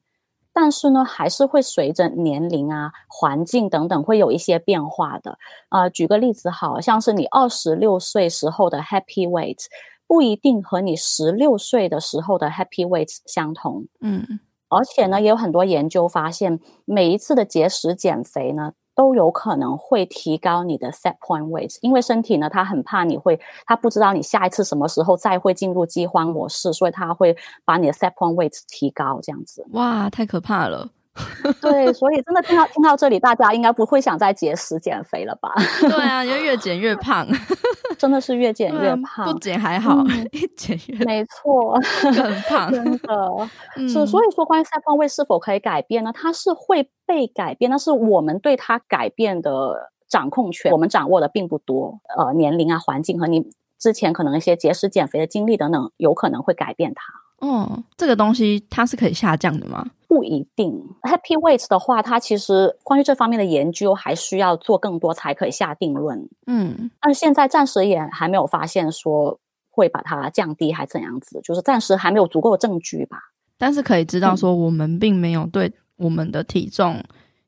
[0.52, 5.38] 但是呢，还是会随着年龄啊、环境等等会有一些变化的。
[5.70, 9.60] 呃，举个例子，好像是你二十六岁时候的 happy weight，
[10.08, 13.86] 不一定和你十六岁的时候的 happy weight 相同。
[14.02, 14.40] 嗯。
[14.70, 29.66] 而且呢，也有很多研究发现，每一次的节食减肥呢，都有可能会提高你的 set point weight，因为身体呢，它很怕你会，它不知道你下一次什么时候再会进入饥荒模式，所以它会把你的 set point weight 提高，这样子。
[29.72, 30.90] 哇，太可怕了。
[31.62, 35.52] 对，所以真的听到听到这里，大家应该不会想再节食减肥了吧？
[35.82, 37.28] 对啊，因为越减越胖，
[37.98, 39.32] 真的是越减越胖。
[39.32, 42.72] 不减还好，嗯、一减越没错，更胖。
[42.72, 46.12] 真的，嗯、是所以说，关于 set point weight 是否可以改变呢？
[46.14, 52.00] 它是会被改变，但是我们对它改变的掌控权，我们掌握的并不多。
[52.18, 53.50] 呃，年龄啊、环境和你
[53.80, 57.04] 之前可能一些节食减肥的经历等等，有可能会改变它。
[57.40, 59.86] 哦，这个东西它是可以下降的吗？
[60.08, 60.74] 不一定。
[61.04, 66.28] Happy weight 的话，它其实关于这方面的研究还需要做更多才可以下定论。
[66.48, 73.18] 嗯，但是现在暂时也还没有发现说会把它降低还怎样子，就是暂时还没有足够的证据吧。
[73.58, 77.04] 但是可以知道说，我们并没有对我们的体重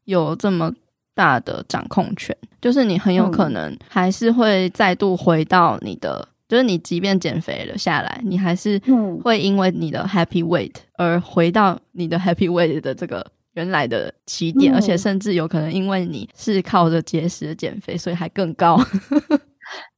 [0.06, 0.72] 有这么
[1.16, 6.28] 大的掌控权，就是你很有可能还是会再度回到你的。
[6.50, 8.82] 就是你即便减肥了下来，你还是
[9.24, 18.78] 会因为你的 happy weight 而回到你的 happy weight 的这个原来的起点，嗯、而且甚至有可能因为你是靠着节食减肥，所以还更高。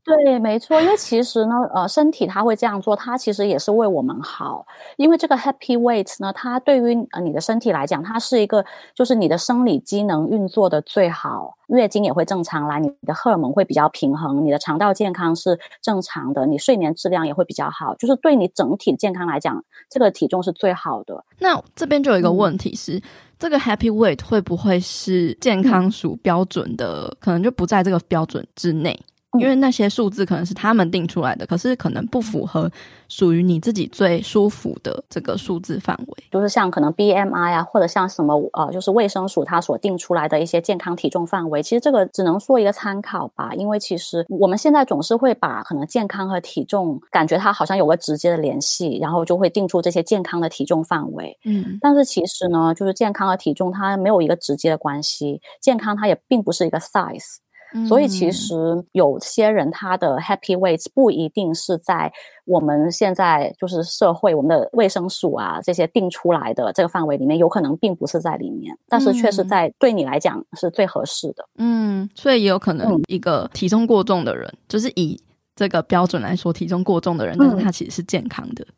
[0.04, 4.66] 对，没错，因为其实呢，呃，身体它会这样做，它其实也是为我们好。
[4.98, 21.24] 因为这个 happy weight 呢，它对于呃你的身体来讲，它是一个就是你的生理机能运作的最好，月经也会正常来，你的荷尔蒙会比较平衡，你的肠道健康是正常的，你睡眠质量也会比较好，就是对你整体健康来讲，这个体重是最好的。
[21.38, 23.02] 那这边就有一个问题是，嗯、
[23.38, 29.00] 这个 happy weight 会不会是健康属标准的，嗯、可能就不在这个标准之内？
[29.40, 32.70] 因为那些数字可能是他们定出来的，可是可能不符合
[33.08, 36.24] 属于你自己最舒服的这个数字范围。
[36.30, 41.64] 就是像可能 BMI 啊，或者像什么呃，就是卫生署它所定出来的一些健康体重范围。
[41.64, 51.38] 其实这个只能说一个参考吧，因为其实我们现在总是会把可能健康和体重感觉它好像有个直接的联系，然后就会定出这些健康的体重范围。
[51.46, 57.38] 嗯，但是其实呢，就是健康和体重它没有一个直接的关系，健康它也并不是一个 size。
[57.88, 58.56] 所以其实
[58.92, 62.12] 有些人他的 happy weight 不一定是在
[62.46, 71.48] 我们现在就是社会我们的卫生署啊这些定出来的这个范围里面，有可能并不是在里面，但是确实在对你来讲是最合适的。
[71.58, 75.18] 嗯，所以也有可能一个体重过重的人，嗯、就是以
[75.56, 78.66] 这个标准来说，体重过重的人，但是他其实是健康的。
[78.66, 78.74] 嗯、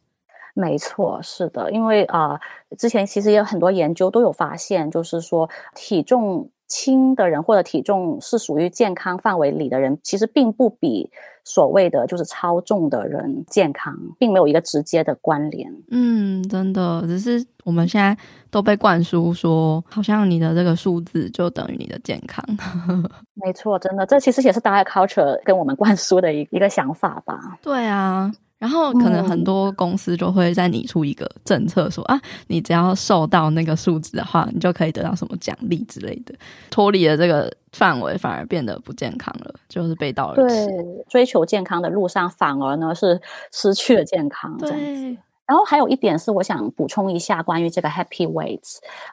[0.53, 2.39] 没错，是的，因为啊、
[2.69, 6.47] 呃，之前其实也有很多研究都有发现，就是说体重。
[6.73, 11.07] 轻的人或者体重是属于健康范围里的人，其实并不比
[11.43, 15.71] 所谓的就是超重的人健康，并没有一个直接的关联。
[15.91, 18.17] 嗯，真的，只是我们现在
[18.49, 22.43] 都被灌输说，好像你的这个数字就等于你的健康。
[23.35, 27.59] 没错，真的，这其实也是 diet culture 跟我们灌输的一一个想法吧。
[27.61, 28.33] 对啊。
[28.63, 36.33] 然后可能很多公司就会再拟出一个政策说，说、嗯、啊，你只要受到那个数字的话，你就可以得到什么奖励之类的。
[36.69, 40.65] 脱离了这个范围，反而变得不健康了，就是背道而驰。
[40.67, 44.57] 对，追求健康的路上，反而呢是失去了健康。
[44.57, 44.85] 这样子。
[44.85, 45.17] 对。
[45.45, 48.61] 然后还有一点是，我想补充一下关于这个 happy weight，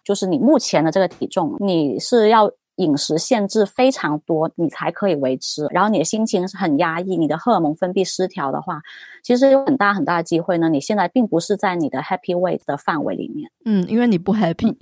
[0.05, 2.49] 就是你目前的这个体重，你是要。
[2.81, 5.67] 饮食限制非常多，你才可以维持。
[5.71, 8.81] 然后你的心情是很压抑，你的荷尔蒙分泌失调的话，
[9.23, 10.69] 其实有很大很大的机会呢。
[10.69, 13.51] 你现在并不是在你的 happy weight 的范围里面。
[13.65, 14.75] 嗯，因为你不 happy，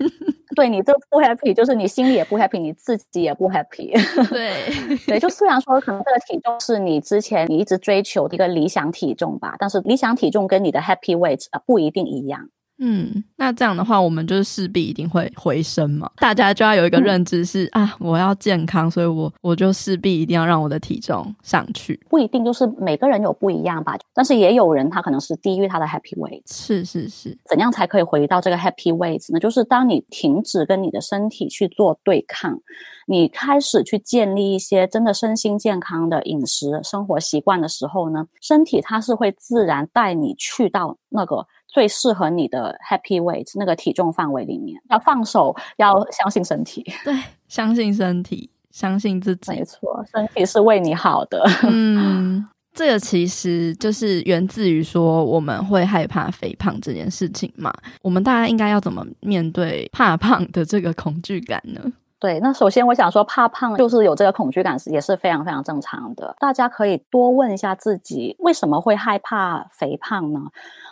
[0.56, 3.92] 对，你这不 happy，就是你心里也不 happy，你自己也不 happy。
[4.30, 12.48] 对，对，就虽然说可能这个体重是你之前你一直追求的一个理想体重吧，但是理想体重跟你的 happy weight 啊不一定一样。
[12.84, 16.10] 嗯，那这样的话，我们就是势必一定会回升嘛。
[16.16, 22.04] 大家就要有一个认知是、嗯、啊，我要健康，所以我我就势必一定要让我的体重上去。
[22.10, 26.42] 不一定就是每个人有不一样吧，但是也有人他可能是低于他的 happy weight。
[26.46, 29.38] 是是是，怎样才可以回到这个 happy weight 呢？
[29.38, 32.58] 就是当你停止跟你的身体去做对抗，
[33.06, 41.46] 你开始去建立一些真的身心健康的饮食生活习惯的时候呢，身体它是会自然带你去到那个。
[41.72, 44.80] 最适合你的 happy weight 那个体重范围里面。
[44.90, 46.84] 要放手，要相信身体。
[47.04, 47.14] 对，
[47.48, 49.50] 相信身体，相信自己。
[49.52, 51.42] 没错，身体是为你好的。
[51.68, 52.46] 嗯。
[52.74, 57.70] 这个其实就是源自于说我们会害怕肥胖这件事情嘛。
[58.00, 61.92] 我们大家应该要怎么面对怕胖的这个恐惧感呢？
[62.22, 66.36] 对，那首先我想说，怕胖就是有这个恐惧感，也是非常非常正常的。
[66.38, 70.40] 大家可以多问一下自己，为什么会害怕肥胖呢？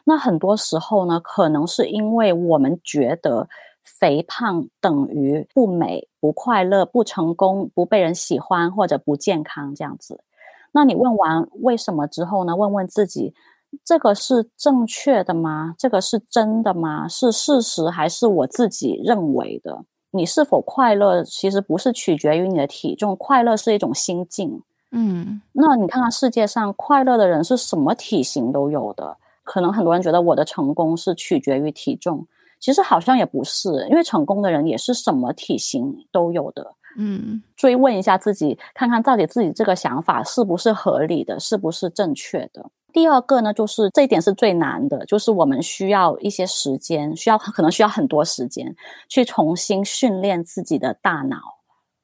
[0.02, 3.48] 那很多时候呢，可能是因为我们觉得
[3.84, 10.24] 肥胖等于不美、不快乐、不成功、不被人喜欢或者不健康这样子。
[10.72, 12.56] 那你问完为什么之后呢？
[12.56, 13.32] 问问自己，
[13.84, 15.76] 这个是正确的吗？
[15.78, 17.06] 这个是真的吗？
[17.06, 19.84] 是事实还是我自己认为的？
[20.10, 21.22] 你是否快乐？
[21.24, 24.62] 其实不是取决于你的体重，快乐是一种心境。
[24.92, 29.16] 嗯，那你看看世界上快乐的人是什么体型都有的。
[29.42, 32.26] 可能很多人觉得我的成功是取决于体重，
[32.60, 36.74] 其实好像也不是，因为成功的人也是什么体型都有的。
[36.98, 42.68] 嗯，追问一下自己，看看到底自己这个想法是不是合理的，是不是正确的。
[42.92, 48.74] 第二个呢，就是这一点是最难的，就是我们需要一些时间，需要可能需要很多时间
[49.08, 51.38] 去重新训练自己的大脑。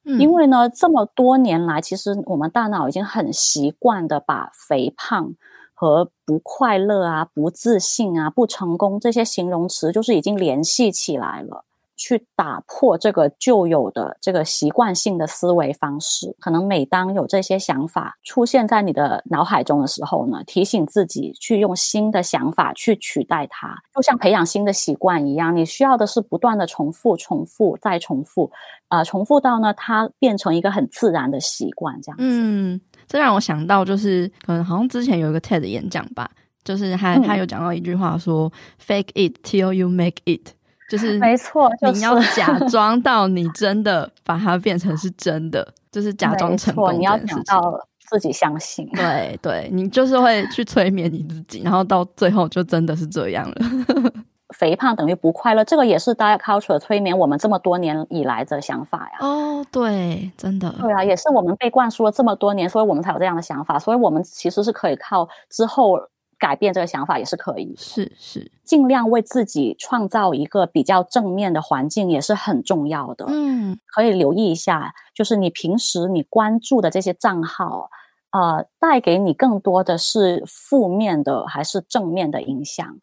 [0.05, 5.34] 嗯，因为呢，这么多年来，其实我们大脑已经很习惯的把肥胖
[5.74, 11.64] 和不快乐啊、不自信啊、不成功这些形容词，就是已经联系起来了。
[11.97, 28.51] 去打破这个旧有的这个习惯性的思维方式，可能每当有这些想法出现在你的脑海中的时候呢，提醒自己去用新的想法去取代它，就像培养新的习惯一样，你需要的是不断的重复、重复再重复，
[28.88, 32.24] 呃，重复到呢它变成一个很自然的习惯，这样子。
[32.24, 36.30] 嗯，这让我想到就是，可能好像之前有一个 TED 演讲吧，
[36.64, 38.53] 就是他他有讲到一句话说，嗯
[38.86, 40.55] ，“Fake it till you make it”。
[40.89, 46.97] 就是没错，你要假装到你真的把它变成是真的，就是假装成功。
[46.97, 47.76] 你要讲到
[48.09, 53.57] 自己相信，对对，你就是会去催眠你自己，然后到最后就真的是这样了。
[54.57, 59.18] 肥胖等于不快乐，这个也是 diet culture 催眠我们这么多年以来的想法呀。
[59.18, 63.76] 哦，对，真的，对啊，也是我们被灌输了这么多年，所以我们才有这样的想法。
[63.76, 65.99] 所以我们其实是可以靠之后。
[66.39, 73.24] 改变这个想法也是可以，是是，尽量为自己创造一个比较正面的环境也是很重要的。
[73.28, 77.89] 嗯，可以留意一下，就是你平时你关注的这些账号，
[78.32, 82.99] 呃，带给你更多的是负面的还是正面的影响？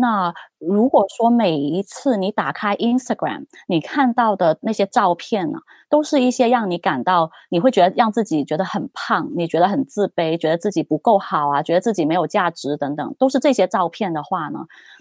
[0.00, 5.58] 那如果说每一次你打开 Instagram，你看到的那些照片呢，
[5.90, 14.60] 都是一些让你感到你会觉得让自己觉得很胖，你觉得很自卑，觉得自己不够好啊，觉得自己没有价值等等，都是这些照片的话呢，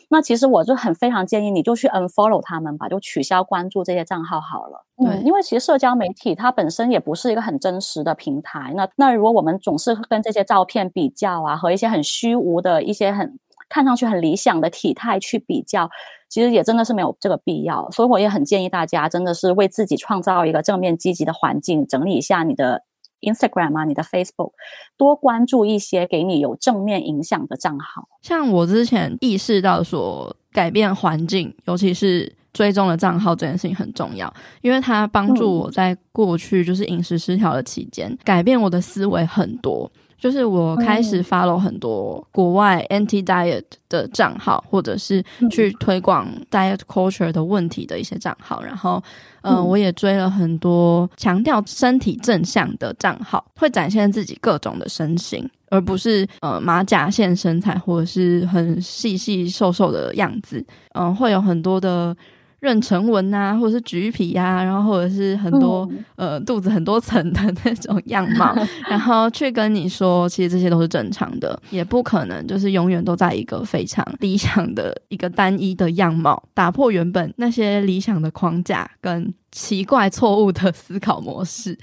[0.09, 4.85] 那其实我就很非常建议你就去 unfollow 他们吧，就取消关注这些账号好了。
[5.01, 8.73] 嗯，因为其实社交媒体它本身也不是一个很真实的平台。
[8.75, 13.39] 那那如果我们总是跟这些照片比较啊，和一些很虚无的一些很。
[13.69, 15.89] 看上去很理想的体态去比较，
[16.27, 17.89] 其实也真的是没有这个必要。
[17.91, 22.83] 所以我也很建议大家，真的是为自己创造一个正面积极的环境，整理一下你的
[23.21, 24.51] Instagram 啊，你的 Facebook，
[24.97, 28.07] 多关注一些给你有正面影响的账号。
[28.21, 39.91] 像我之前意识到说，改变环境，尤其是追踪的账号这件事情很重要，因为它帮助我在过去就是饮食失调的期间，嗯、改变我的思维很多。
[40.19, 49.01] 就是我开始 follow 很多国外 anti diet 的账号，或者是去推广 diet culture 的问题的一些账号，然后，
[49.43, 60.57] 嗯、呃，我也追了很多强调身体正向的账号，会展现自己各种的身形，而不是呃马甲线身材或者是很细细瘦瘦的样子，
[60.93, 62.15] 嗯、呃，会有很多的。
[62.61, 65.87] 妊娠纹啊，或者是橘皮啊，然后或者是很多、
[66.17, 68.53] 嗯、呃肚子很多层的那种样貌，
[68.89, 81.77] 然后去跟你说，其实这些都是正常的，也不可能就是永远都在一个非常理想的一个单一的样貌，打破原本那些理想的框架跟奇怪错误的思考模式，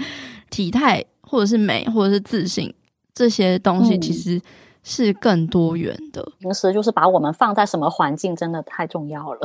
[0.51, 2.73] 体态或者是美或者是自信
[3.15, 4.41] 这些东西，其实。
[4.89, 9.41] 是更多元的，平时就是把我们放在什么环境，真的太重要了。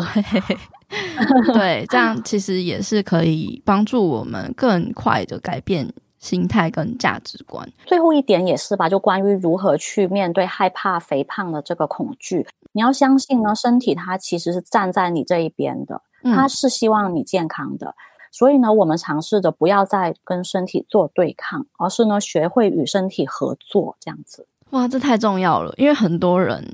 [1.51, 7.67] 对，这样其实也是可以帮助我们更快的改变心态跟价值观。
[7.87, 17.87] 最后一点也是吧，就关于如何去面对害怕肥胖的这个恐惧，你要相信呢，身体它其实是站在你这一边的，它是希望你健康的。
[17.87, 17.95] 嗯、
[18.31, 24.45] 所以呢，我们尝试着不要再跟身体做对抗，而是呢，学会与身体合作，这样子。
[24.71, 25.73] 哇，这太重要了！
[25.77, 26.65] 因为很多人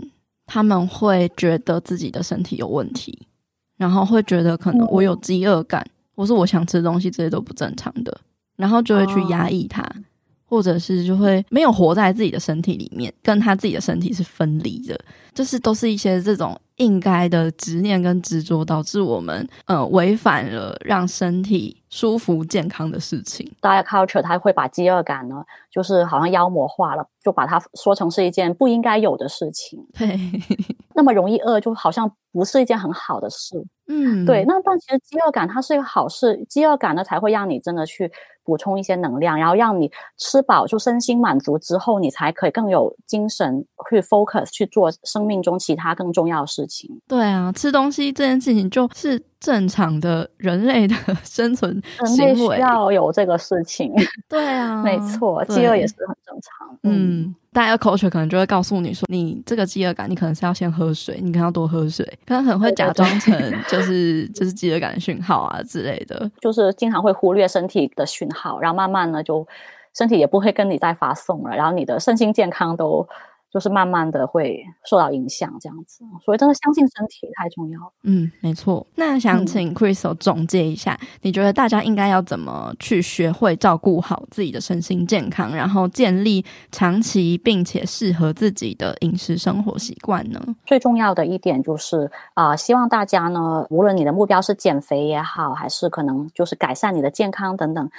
[0.45, 3.27] 他们会觉得自己的身体有问题，
[3.77, 8.17] 然后会觉得可能我有饥饿感，嗯、或是我想吃东西，这些都不正常的，
[8.55, 9.83] 然后就会去压抑它。
[9.83, 10.03] 哦
[10.49, 14.97] 或者是就会没有活在自己的身体里面，跟他自己的身体是分离的，
[15.33, 23.51] 就是都是一些这种应该的执念跟执着，导致我们呃违反了让身体舒服健康的事情。
[23.61, 29.85] Diet culture 它会把饥饿感呢，就是好像妖魔化了，就把它说成是一件不应该有的事情。
[29.97, 30.17] 对，
[30.95, 33.55] 那么容易饿，就好像不是一件很好的事。
[33.87, 34.43] 嗯，对。
[34.45, 38.11] 那但其实饥饿感它是一个好事，饥饿感呢才会让你真的去。
[38.47, 46.99] 补充一些能量，然后让你吃饱，就身心满足之后，你才可以更有精神去 focus 去做生命中其他更重要的事情。
[47.07, 53.91] 对啊，吃东西这件事情就是正常的人类的生存行为，人类需要有这个事情。
[54.29, 56.77] 对啊， 没错，饥饿也是很正常。
[56.83, 57.21] 嗯。
[57.23, 63.33] 嗯大家 culture 可能就会告诉你说，你这个饥饿感，你可能是要先喝水，你可能要多喝水，可能很会假装成
[63.67, 69.47] 就是 就是饥饿感的讯号啊之类的，就是经常会忽略身体的讯号，然后慢慢呢，就
[69.95, 73.07] 身体也不会跟你再发送了，然后你的身心健康都。
[73.51, 77.91] 就是慢慢的会受到影响，这样子，所以真的相信身体太重要了。
[78.03, 78.85] 嗯，没错。
[78.95, 90.39] 那想请 Crystal 总结一下，嗯，你觉得大家应该要怎么去学会照顾好自己的身心健康，然后建立长期并且适合自己的饮食生活习惯呢？
[90.65, 97.89] 最重要的一点就是啊，呃，希望大家呢，无论你的目标是减肥也好，还是可能就是改善你的健康等等。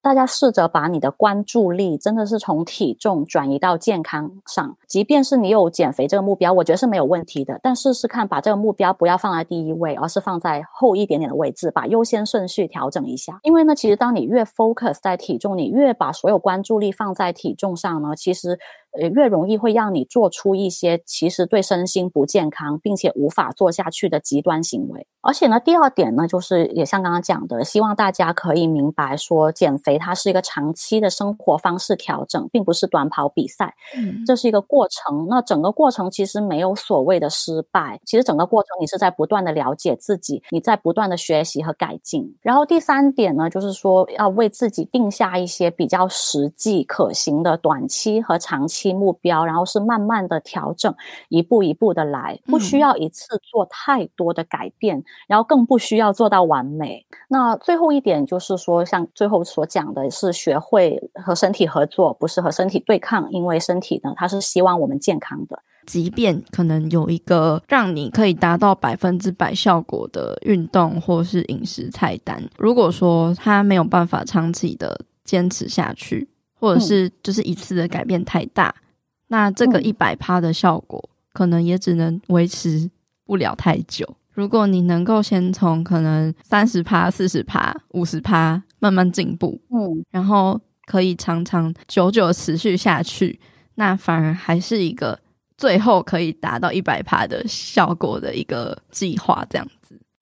[0.00, 7.58] 大家试着把你的关注力真的是从体重转移到健康上，即便是你有减肥这个目标，我觉得是没有问题的。
[7.62, 13.40] 但试试看，把这个目标不要放在第一位，而是放在后一点点的位置，把优先顺序调整一下。
[13.42, 18.58] 因为呢，其实当你越 focus 在体重，你越把所有关注力放在体重上呢，其实。
[19.00, 25.06] 呃，越容易会让你做出一些其实对身心不健康，并且无法做下去的极端行为。
[25.20, 33.74] 而且呢，第二点呢，就是也像刚刚讲的，希望大家可以明白说，减肥它是一个长期的生活方式调整，并不是短跑比赛。
[33.96, 35.26] 嗯，这是一个过程。
[35.28, 42.34] 那整个过程其实没有所谓的失败，其实整个过程你是在不断的了解自己，你在不断的学习和改进。
[42.40, 48.87] 然后第三点呢，就是说要为自己定下一些比较实际可行的短期和长期。
[48.88, 50.94] 期目标，然后是慢慢的调整，
[51.28, 57.06] 一步一步的来，不需要一次做太多的改变，嗯、然后更不需要做到完美。
[57.28, 65.62] 那最后一点就是说，像最后所讲的是学会和身体合作，不是和身体对抗，因为身体呢，它是希望我们健康的。
[65.86, 76.28] 即便可能有一个让你可以达到百分之百效果的运动或是饮食菜单，如果说它没有办法长期的坚持下去。
[76.58, 78.82] 或者是就是一次的改变太大，嗯、
[79.28, 82.90] 那这个一百趴的效果可能也只能维持
[83.24, 84.16] 不了太久。
[84.32, 93.40] 如果你能够先从可能三十趴、四十趴、五十趴慢慢进步，嗯，然后可以常常久久持续下去，
[93.74, 95.18] 那反而还是一个
[95.56, 99.74] 最后可以达到一百趴的效果的一个计划，这样子。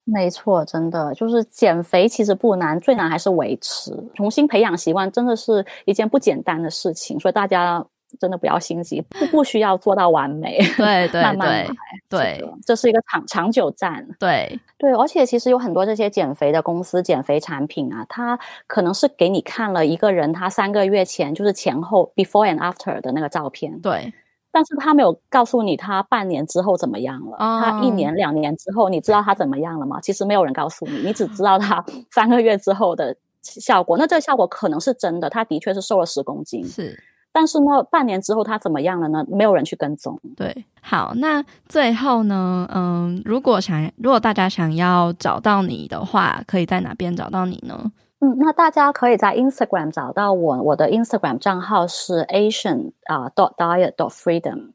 [0.09, 3.93] 没错，真的就是减肥其实不难，最难还是维持。
[4.15, 7.85] 重新培养习惯真的是一件不简单的事情，所以大家
[8.21, 10.59] 真的不要心急，不不需要做到完美。
[10.77, 11.67] 对对慢慢来
[12.09, 14.07] 对，这个，这是一个长长久战。
[14.21, 18.39] 对对，而且其实有很多这些减肥的公司、减肥产品啊，它
[18.69, 23.81] 可能是给你看了一个人他三个月前就是前后 before and after 的那个照片。
[23.81, 24.15] 对。
[24.57, 30.01] 但是他没有告诉你他半年之后怎么样了，哦、他一年两年之后，你知道他怎么样了吗？
[30.01, 33.99] 其实没有人告诉你，你只知道他三个月之后的效果。
[33.99, 36.67] 那这个效果可能是真的，他的确是瘦了十公斤。
[36.67, 36.99] 是，
[37.37, 39.23] 但是呢，半年之后他怎么样了呢？
[39.29, 40.19] 没有人去跟踪。
[40.35, 47.93] 对，好，那最后呢，嗯，如果想，如果大家想要找到你的话，可以在哪边找到你呢？
[48.21, 54.71] 嗯，那大家可以在 Instagram 找到我，我的 Instagram 账号是 Asian 啊 dot diet dot freedom。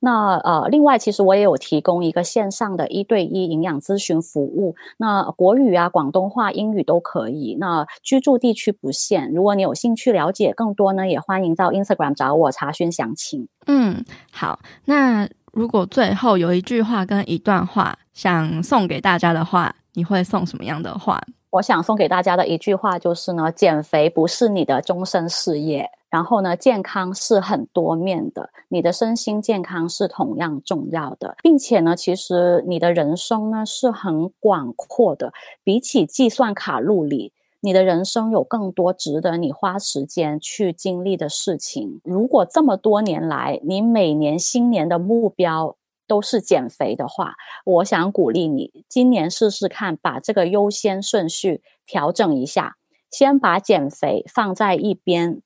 [0.00, 7.56] 那呃，另外其实我也有提供一个线上的一对一营养咨询服务，那国语啊、广东话、英语都可以。
[7.58, 13.48] 那居住地区不限，如果你有兴趣了解更多呢，也欢迎到 Instagram 找我查询详情。
[13.66, 14.60] 嗯，好。
[14.84, 21.20] 那如果最后有一句话跟一段话想送给大家的话，你会送什么样的话？
[21.50, 25.88] 我想送给大家的一句话就是呢，减肥不是你的终身事业。
[26.10, 35.32] 然后呢，健康是很多面的，你的身心健康是同样重要的，并且呢，其实你的人生呢是很广阔的。
[35.62, 42.00] 比起计算卡路里，你的人生有更多值得你花时间去经历的事情。
[42.04, 47.34] 如果这么多年来，你每年新年的目标都是减肥的话，
[47.66, 52.76] 我想鼓励你今年试试看，把这个优先顺序调整一下，
[53.10, 55.42] 先把减肥放在一边，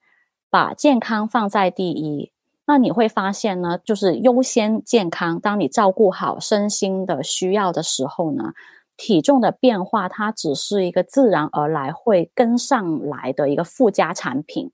[0.53, 2.31] 把健康放在第一。
[2.67, 5.41] 那你会发现呢，就是优先健康。
[5.41, 8.53] 当你照顾好身心的需要的时候呢，
[8.99, 14.71] 体重的变化它只是一个自然而然会跟上来的一个附加产品，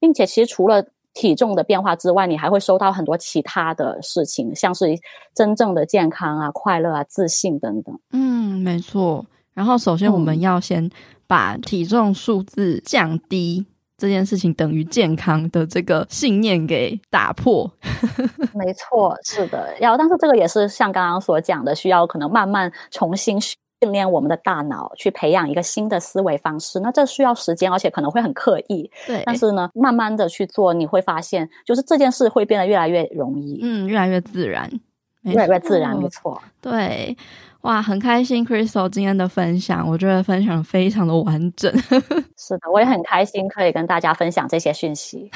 [0.00, 4.86] 并且其实除了体重的变化之外，你还会收到很多其他的事情，像是
[5.34, 7.98] 真正的健康啊、快乐啊、自信等等。
[8.12, 9.26] 嗯，没错。
[9.52, 10.90] 然后首先我们要先
[11.26, 13.66] 把体重数字降低。
[13.98, 17.68] 这件事情等于健康的这个信念给打破，
[18.54, 23.58] 没错，是的，要，但是这个也是像刚刚所讲的，需要可能慢慢重新训
[23.90, 26.78] 练我们的大脑，去培养一个新的思维方式。
[26.78, 28.88] 那这需要时间，而且可能会很刻意。
[29.04, 34.70] 对，但是呢，慢慢的去做，你会发现，就是这件事会变得越来越容易，嗯，越来越自然，
[35.22, 37.16] 越来越自然，没错，对。
[37.62, 41.70] 哇，很开心，Crystal 今天的分享，我觉得分享非常的完整。
[42.38, 45.30] 是的，我也很开心可以跟大家分享这些讯息。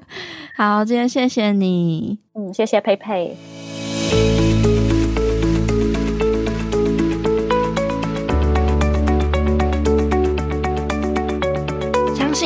[0.56, 3.36] 好，今天谢谢你，嗯，谢谢佩佩。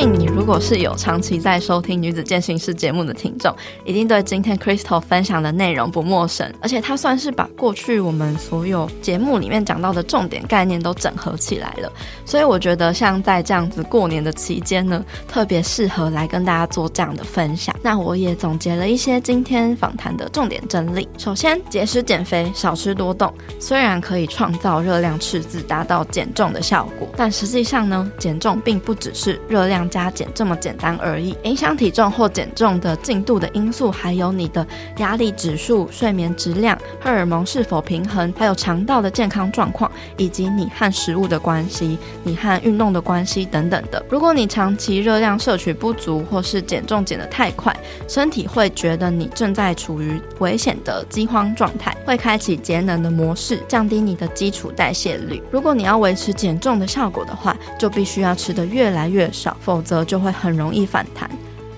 [0.05, 6.51] 你如果是有长期在收听女子健行室节目的听众，一定对今天 Crystal 分享的内容不陌生。
[6.59, 11.91] 而且她算是把过去我们所有节目里面讲到的重点概念都整合起来了。
[12.25, 17.75] 所以我觉得像在这样子过年的期间呢，特别适合来跟大家做这样的分享。
[17.83, 21.07] 那我也总结了一些今天访谈的重点整理。
[21.17, 34.65] 首先，节食减肥，少吃多动，虽然可以创造热量赤字，达到减重的效果，但实际上呢，减重并不只是热量加减这么简单而已，影响体重或减重的进度的因素，还有你的
[34.97, 44.03] 压力指数、睡眠质量、荷尔蒙是否平衡，还有肠道的健康状况，以及你和食物的关系、你和运动的关系等等的。
[44.09, 47.75] 如果你长期热量摄取不足，或是减重减得太快，
[48.07, 55.43] 身体会觉得你正在处于危险的饥荒状态，会开启节能的模式，降低你的基础代谢率。
[55.51, 61.29] 如果你要维持减重的效果的话，就必须要吃得越来越少，否则就会很容易反弹，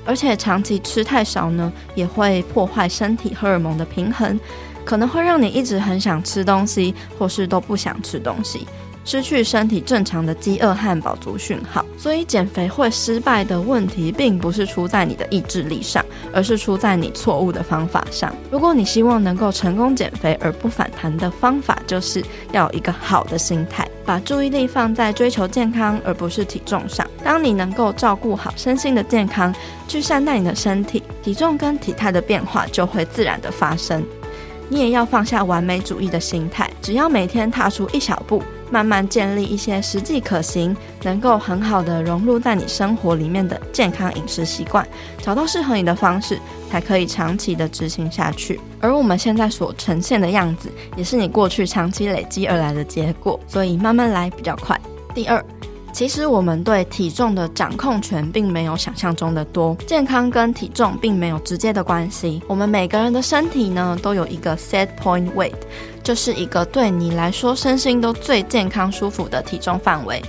[0.05, 4.39] 而且长期吃太少呢，也会破坏身体荷尔蒙的平衡，
[4.83, 8.67] 可能会让你一直很想吃东西，或是都不想吃东西。
[9.05, 18.33] 失去身体正常的饥饿和饱足讯号，所以减肥会失败的问题，并不是出在你的意志力上，而是出在你错误的方法上。
[18.49, 22.23] 如果你希望能够成功减肥而不反弹的方法，就是
[22.53, 27.05] 要有一个好的心态，把注意力放在追求健康而不是体重上。
[27.23, 29.53] 当你能够照顾好身心的健康，
[29.87, 34.03] 去善待你的身体，体重跟体态的变化就会自然的发生。
[34.69, 38.41] 你也要放下完美主义的心态，只要每天踏出一小步。
[38.71, 44.87] 慢慢建立一些实际可行、能够很好的融入在你生活里面的健康饮食习惯，
[45.21, 46.39] 找到适合你的方式，
[46.73, 48.59] 才可以长期的执行下去。
[48.79, 54.79] 而我们现在所呈现的样子，也是你过去长期累积而来的结果，所以慢慢来比较快。
[55.13, 55.45] 第二。
[55.93, 62.41] 其实我们对体重的掌控权并没有想象中的多，健康跟体重并没有直接的关系。
[62.47, 65.53] 我们每个人的身体呢，都有一个 set point weight，
[66.01, 70.19] 就是一个对你来说身心都最健康舒服的体重范围，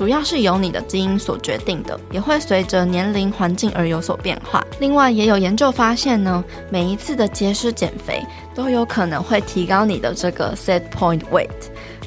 [0.00, 4.64] 主要是由你的基因所决定的，也会随着年龄环境而有所变化。
[4.78, 8.24] 另外，也有研究发现呢，每一次的节食减肥
[8.54, 11.50] 都有可能会提高你的这个 set point weight。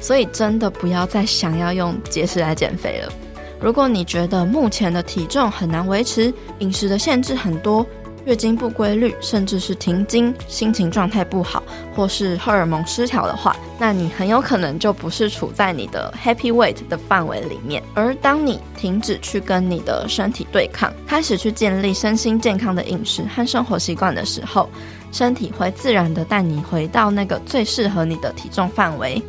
[0.00, 3.12] 所以真的不要再想要用节食来减肥了。
[3.60, 7.86] 如果你觉得目前的体重很难维持，饮食的限制很多，
[8.24, 11.62] 月经不规律，甚至是停经，心情状态不好，
[11.94, 17.82] 或是荷尔蒙失调的话，那你很有可能就不是处在你的 happy weight 的范围里面。
[17.92, 24.70] 而当你停止去跟你的身体对抗，开始去建立身心健康的饮食和生活习惯的时候，
[25.12, 29.22] 身体会自然的带你回到那个最适合你的体重范围。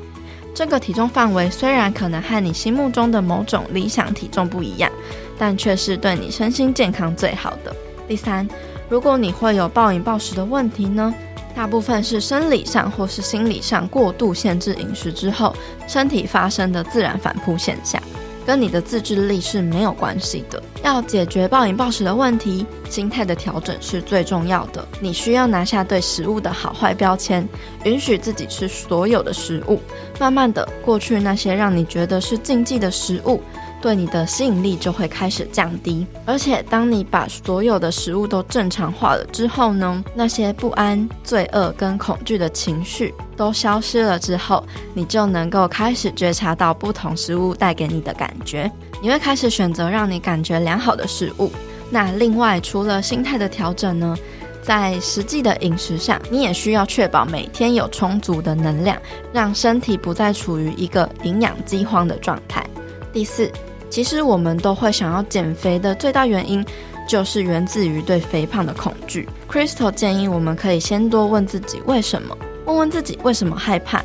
[0.53, 4.89] 这个体重范围虽然可能和你心目中的某种理想体重不一样，
[5.37, 7.75] 但却是对你身心健康最好的。
[8.07, 8.47] 第三，
[8.87, 11.13] 如果你会有暴饮暴食的问题呢，
[11.55, 15.55] 大部分是生理上或是心理上过度限制饮食之后，
[15.87, 18.01] 身体发生的自然反扑现象。
[18.45, 20.61] 跟你的自制力是没有关系的。
[20.83, 24.87] 要解决暴饮暴食的问题，心态的调整是最重要的。
[24.99, 27.47] 你需要拿下对食物的好坏标签，
[27.85, 29.81] 允许自己吃所有的食物。
[30.19, 33.41] 慢慢的，过去那些让你觉得是禁忌的食物，
[33.85, 36.07] 对你的吸引力就会开始降低。
[36.25, 44.65] 而且，当你把所有的食物都正常化了之后呢，那些不安、罪恶跟恐惧的情绪都消失了之后，
[44.95, 48.71] 你就能够开始觉察到不同食物带给你的感觉。
[49.03, 51.51] 你会开始选择让你感觉良好的食物。
[51.91, 54.17] 那另外，除了心态的调整呢，
[54.63, 58.97] 在实际的饮食上，你也需要确保每天有充足的能量，
[59.31, 62.65] 让身体不再处于一个营养饥荒的状态。
[63.13, 63.49] 第四，
[63.89, 66.65] 其实我们都会想要减肥的最大原因，
[67.07, 69.27] 就是源自于对肥胖的恐惧。
[69.49, 74.03] Crystal 建议我们可以先多问自己为什么，问问自己为什么害怕。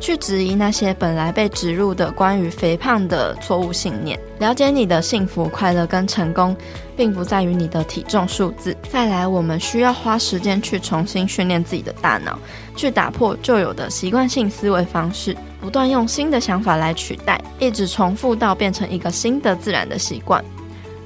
[0.00, 6.56] 去质疑那些本来被植入的关于肥胖的错误信念，了解你的幸福、快乐跟成功，
[6.96, 8.76] 并不在于你的体重数字。
[8.90, 12.36] 再来，我们需要花时间去重新训练自己的大脑，
[12.74, 20.44] 去打破旧有的习惯性思维方式，不断用新的想法来取代，一直重复到变成一个新的自然的习惯。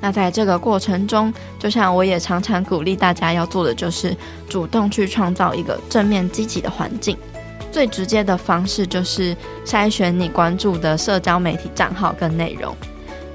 [0.00, 4.14] 那在这个过程中，就像我也常常鼓励大家要做的，就是
[4.48, 7.16] 主动去创造一个正面积极的环境。
[7.72, 12.74] 最直接的方式就是筛选你关注的社交媒体账号跟内容，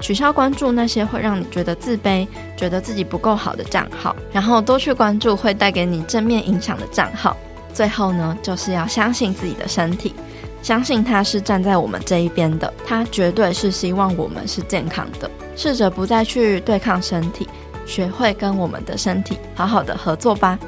[0.00, 2.26] 取消关注那些会让你觉得自卑、
[2.56, 7.36] 觉得自己不够好的账号，然后多去关注会带给你正面影响的账号。
[7.72, 10.14] 最后呢，就是要相信自己的身体，
[10.62, 15.30] 相信它是站在我们这一边的，它绝对是希望我们是健康的。
[15.56, 17.48] 试着不再去对抗身体，
[17.84, 20.58] 学会跟我们的身体好好的合作吧。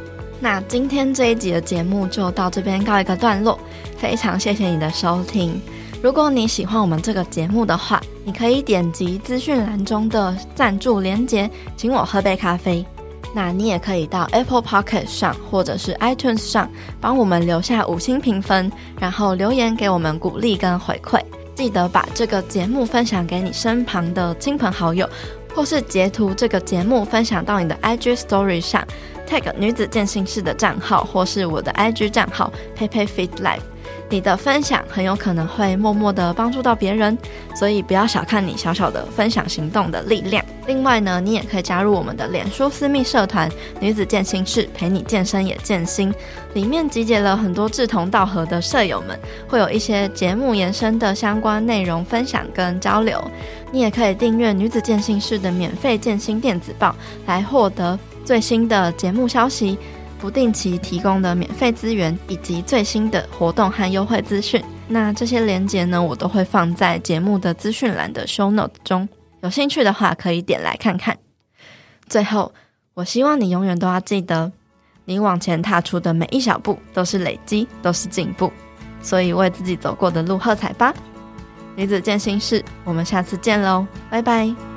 [0.40, 3.58] 那今天这一集的节目就到这边告一个段落，
[3.96, 5.58] 非常谢谢你的收听。
[6.02, 12.84] 如果你喜欢我们这个节目的话，你可以点击资讯栏中的赞助连结，请我喝杯咖啡。
[13.34, 16.70] 那你也可以到 Apple Pocket 上或者是 iTunes 上
[17.00, 18.70] 帮我们留下五星评分，
[19.00, 21.20] 然后留言给我们鼓励跟回馈。
[21.54, 25.08] 记得把这个节目分享给你身旁的亲朋好友，
[25.54, 28.86] 或是截图这个节目分享到你的 IG Story 上。
[29.26, 33.60] tag 女子健心室的账号，或是我的 IG 账号 PeiPeiFitLife，
[34.10, 37.16] 你的分享很有可能会默默的帮助到别人，
[37.56, 40.44] 所以不要小看你小小的分享行动的力量。
[40.66, 43.50] 另外呢，你也可以加入我们的脸书私密社团
[43.80, 46.12] 女子健心室，陪你健身也健心，
[46.54, 53.22] 里面集结了很多志同道合的舍友们，会有一些节目延伸的相关内容分享跟交流。
[53.70, 56.94] 你也可以订阅女子健心室的免费健心电子报，
[57.26, 57.98] 来获得。
[58.24, 59.76] 最新的节目消息、
[60.18, 69.06] 不定期提供的免费资源以及最新的活动和优惠资讯，那这些链接呢，我都会放在节目的资讯栏的 show note 中，
[69.44, 71.16] 有兴趣的话可以点来看看。
[72.08, 72.50] 最后，
[72.94, 74.50] 我希望你永远都要记得，
[75.04, 78.50] 你往前踏出的每一小步都是累积，都是进步，
[79.02, 80.94] 所以为自己走过的路喝彩吧！
[81.76, 84.73] 女子健心事，我们下次见喽，拜拜。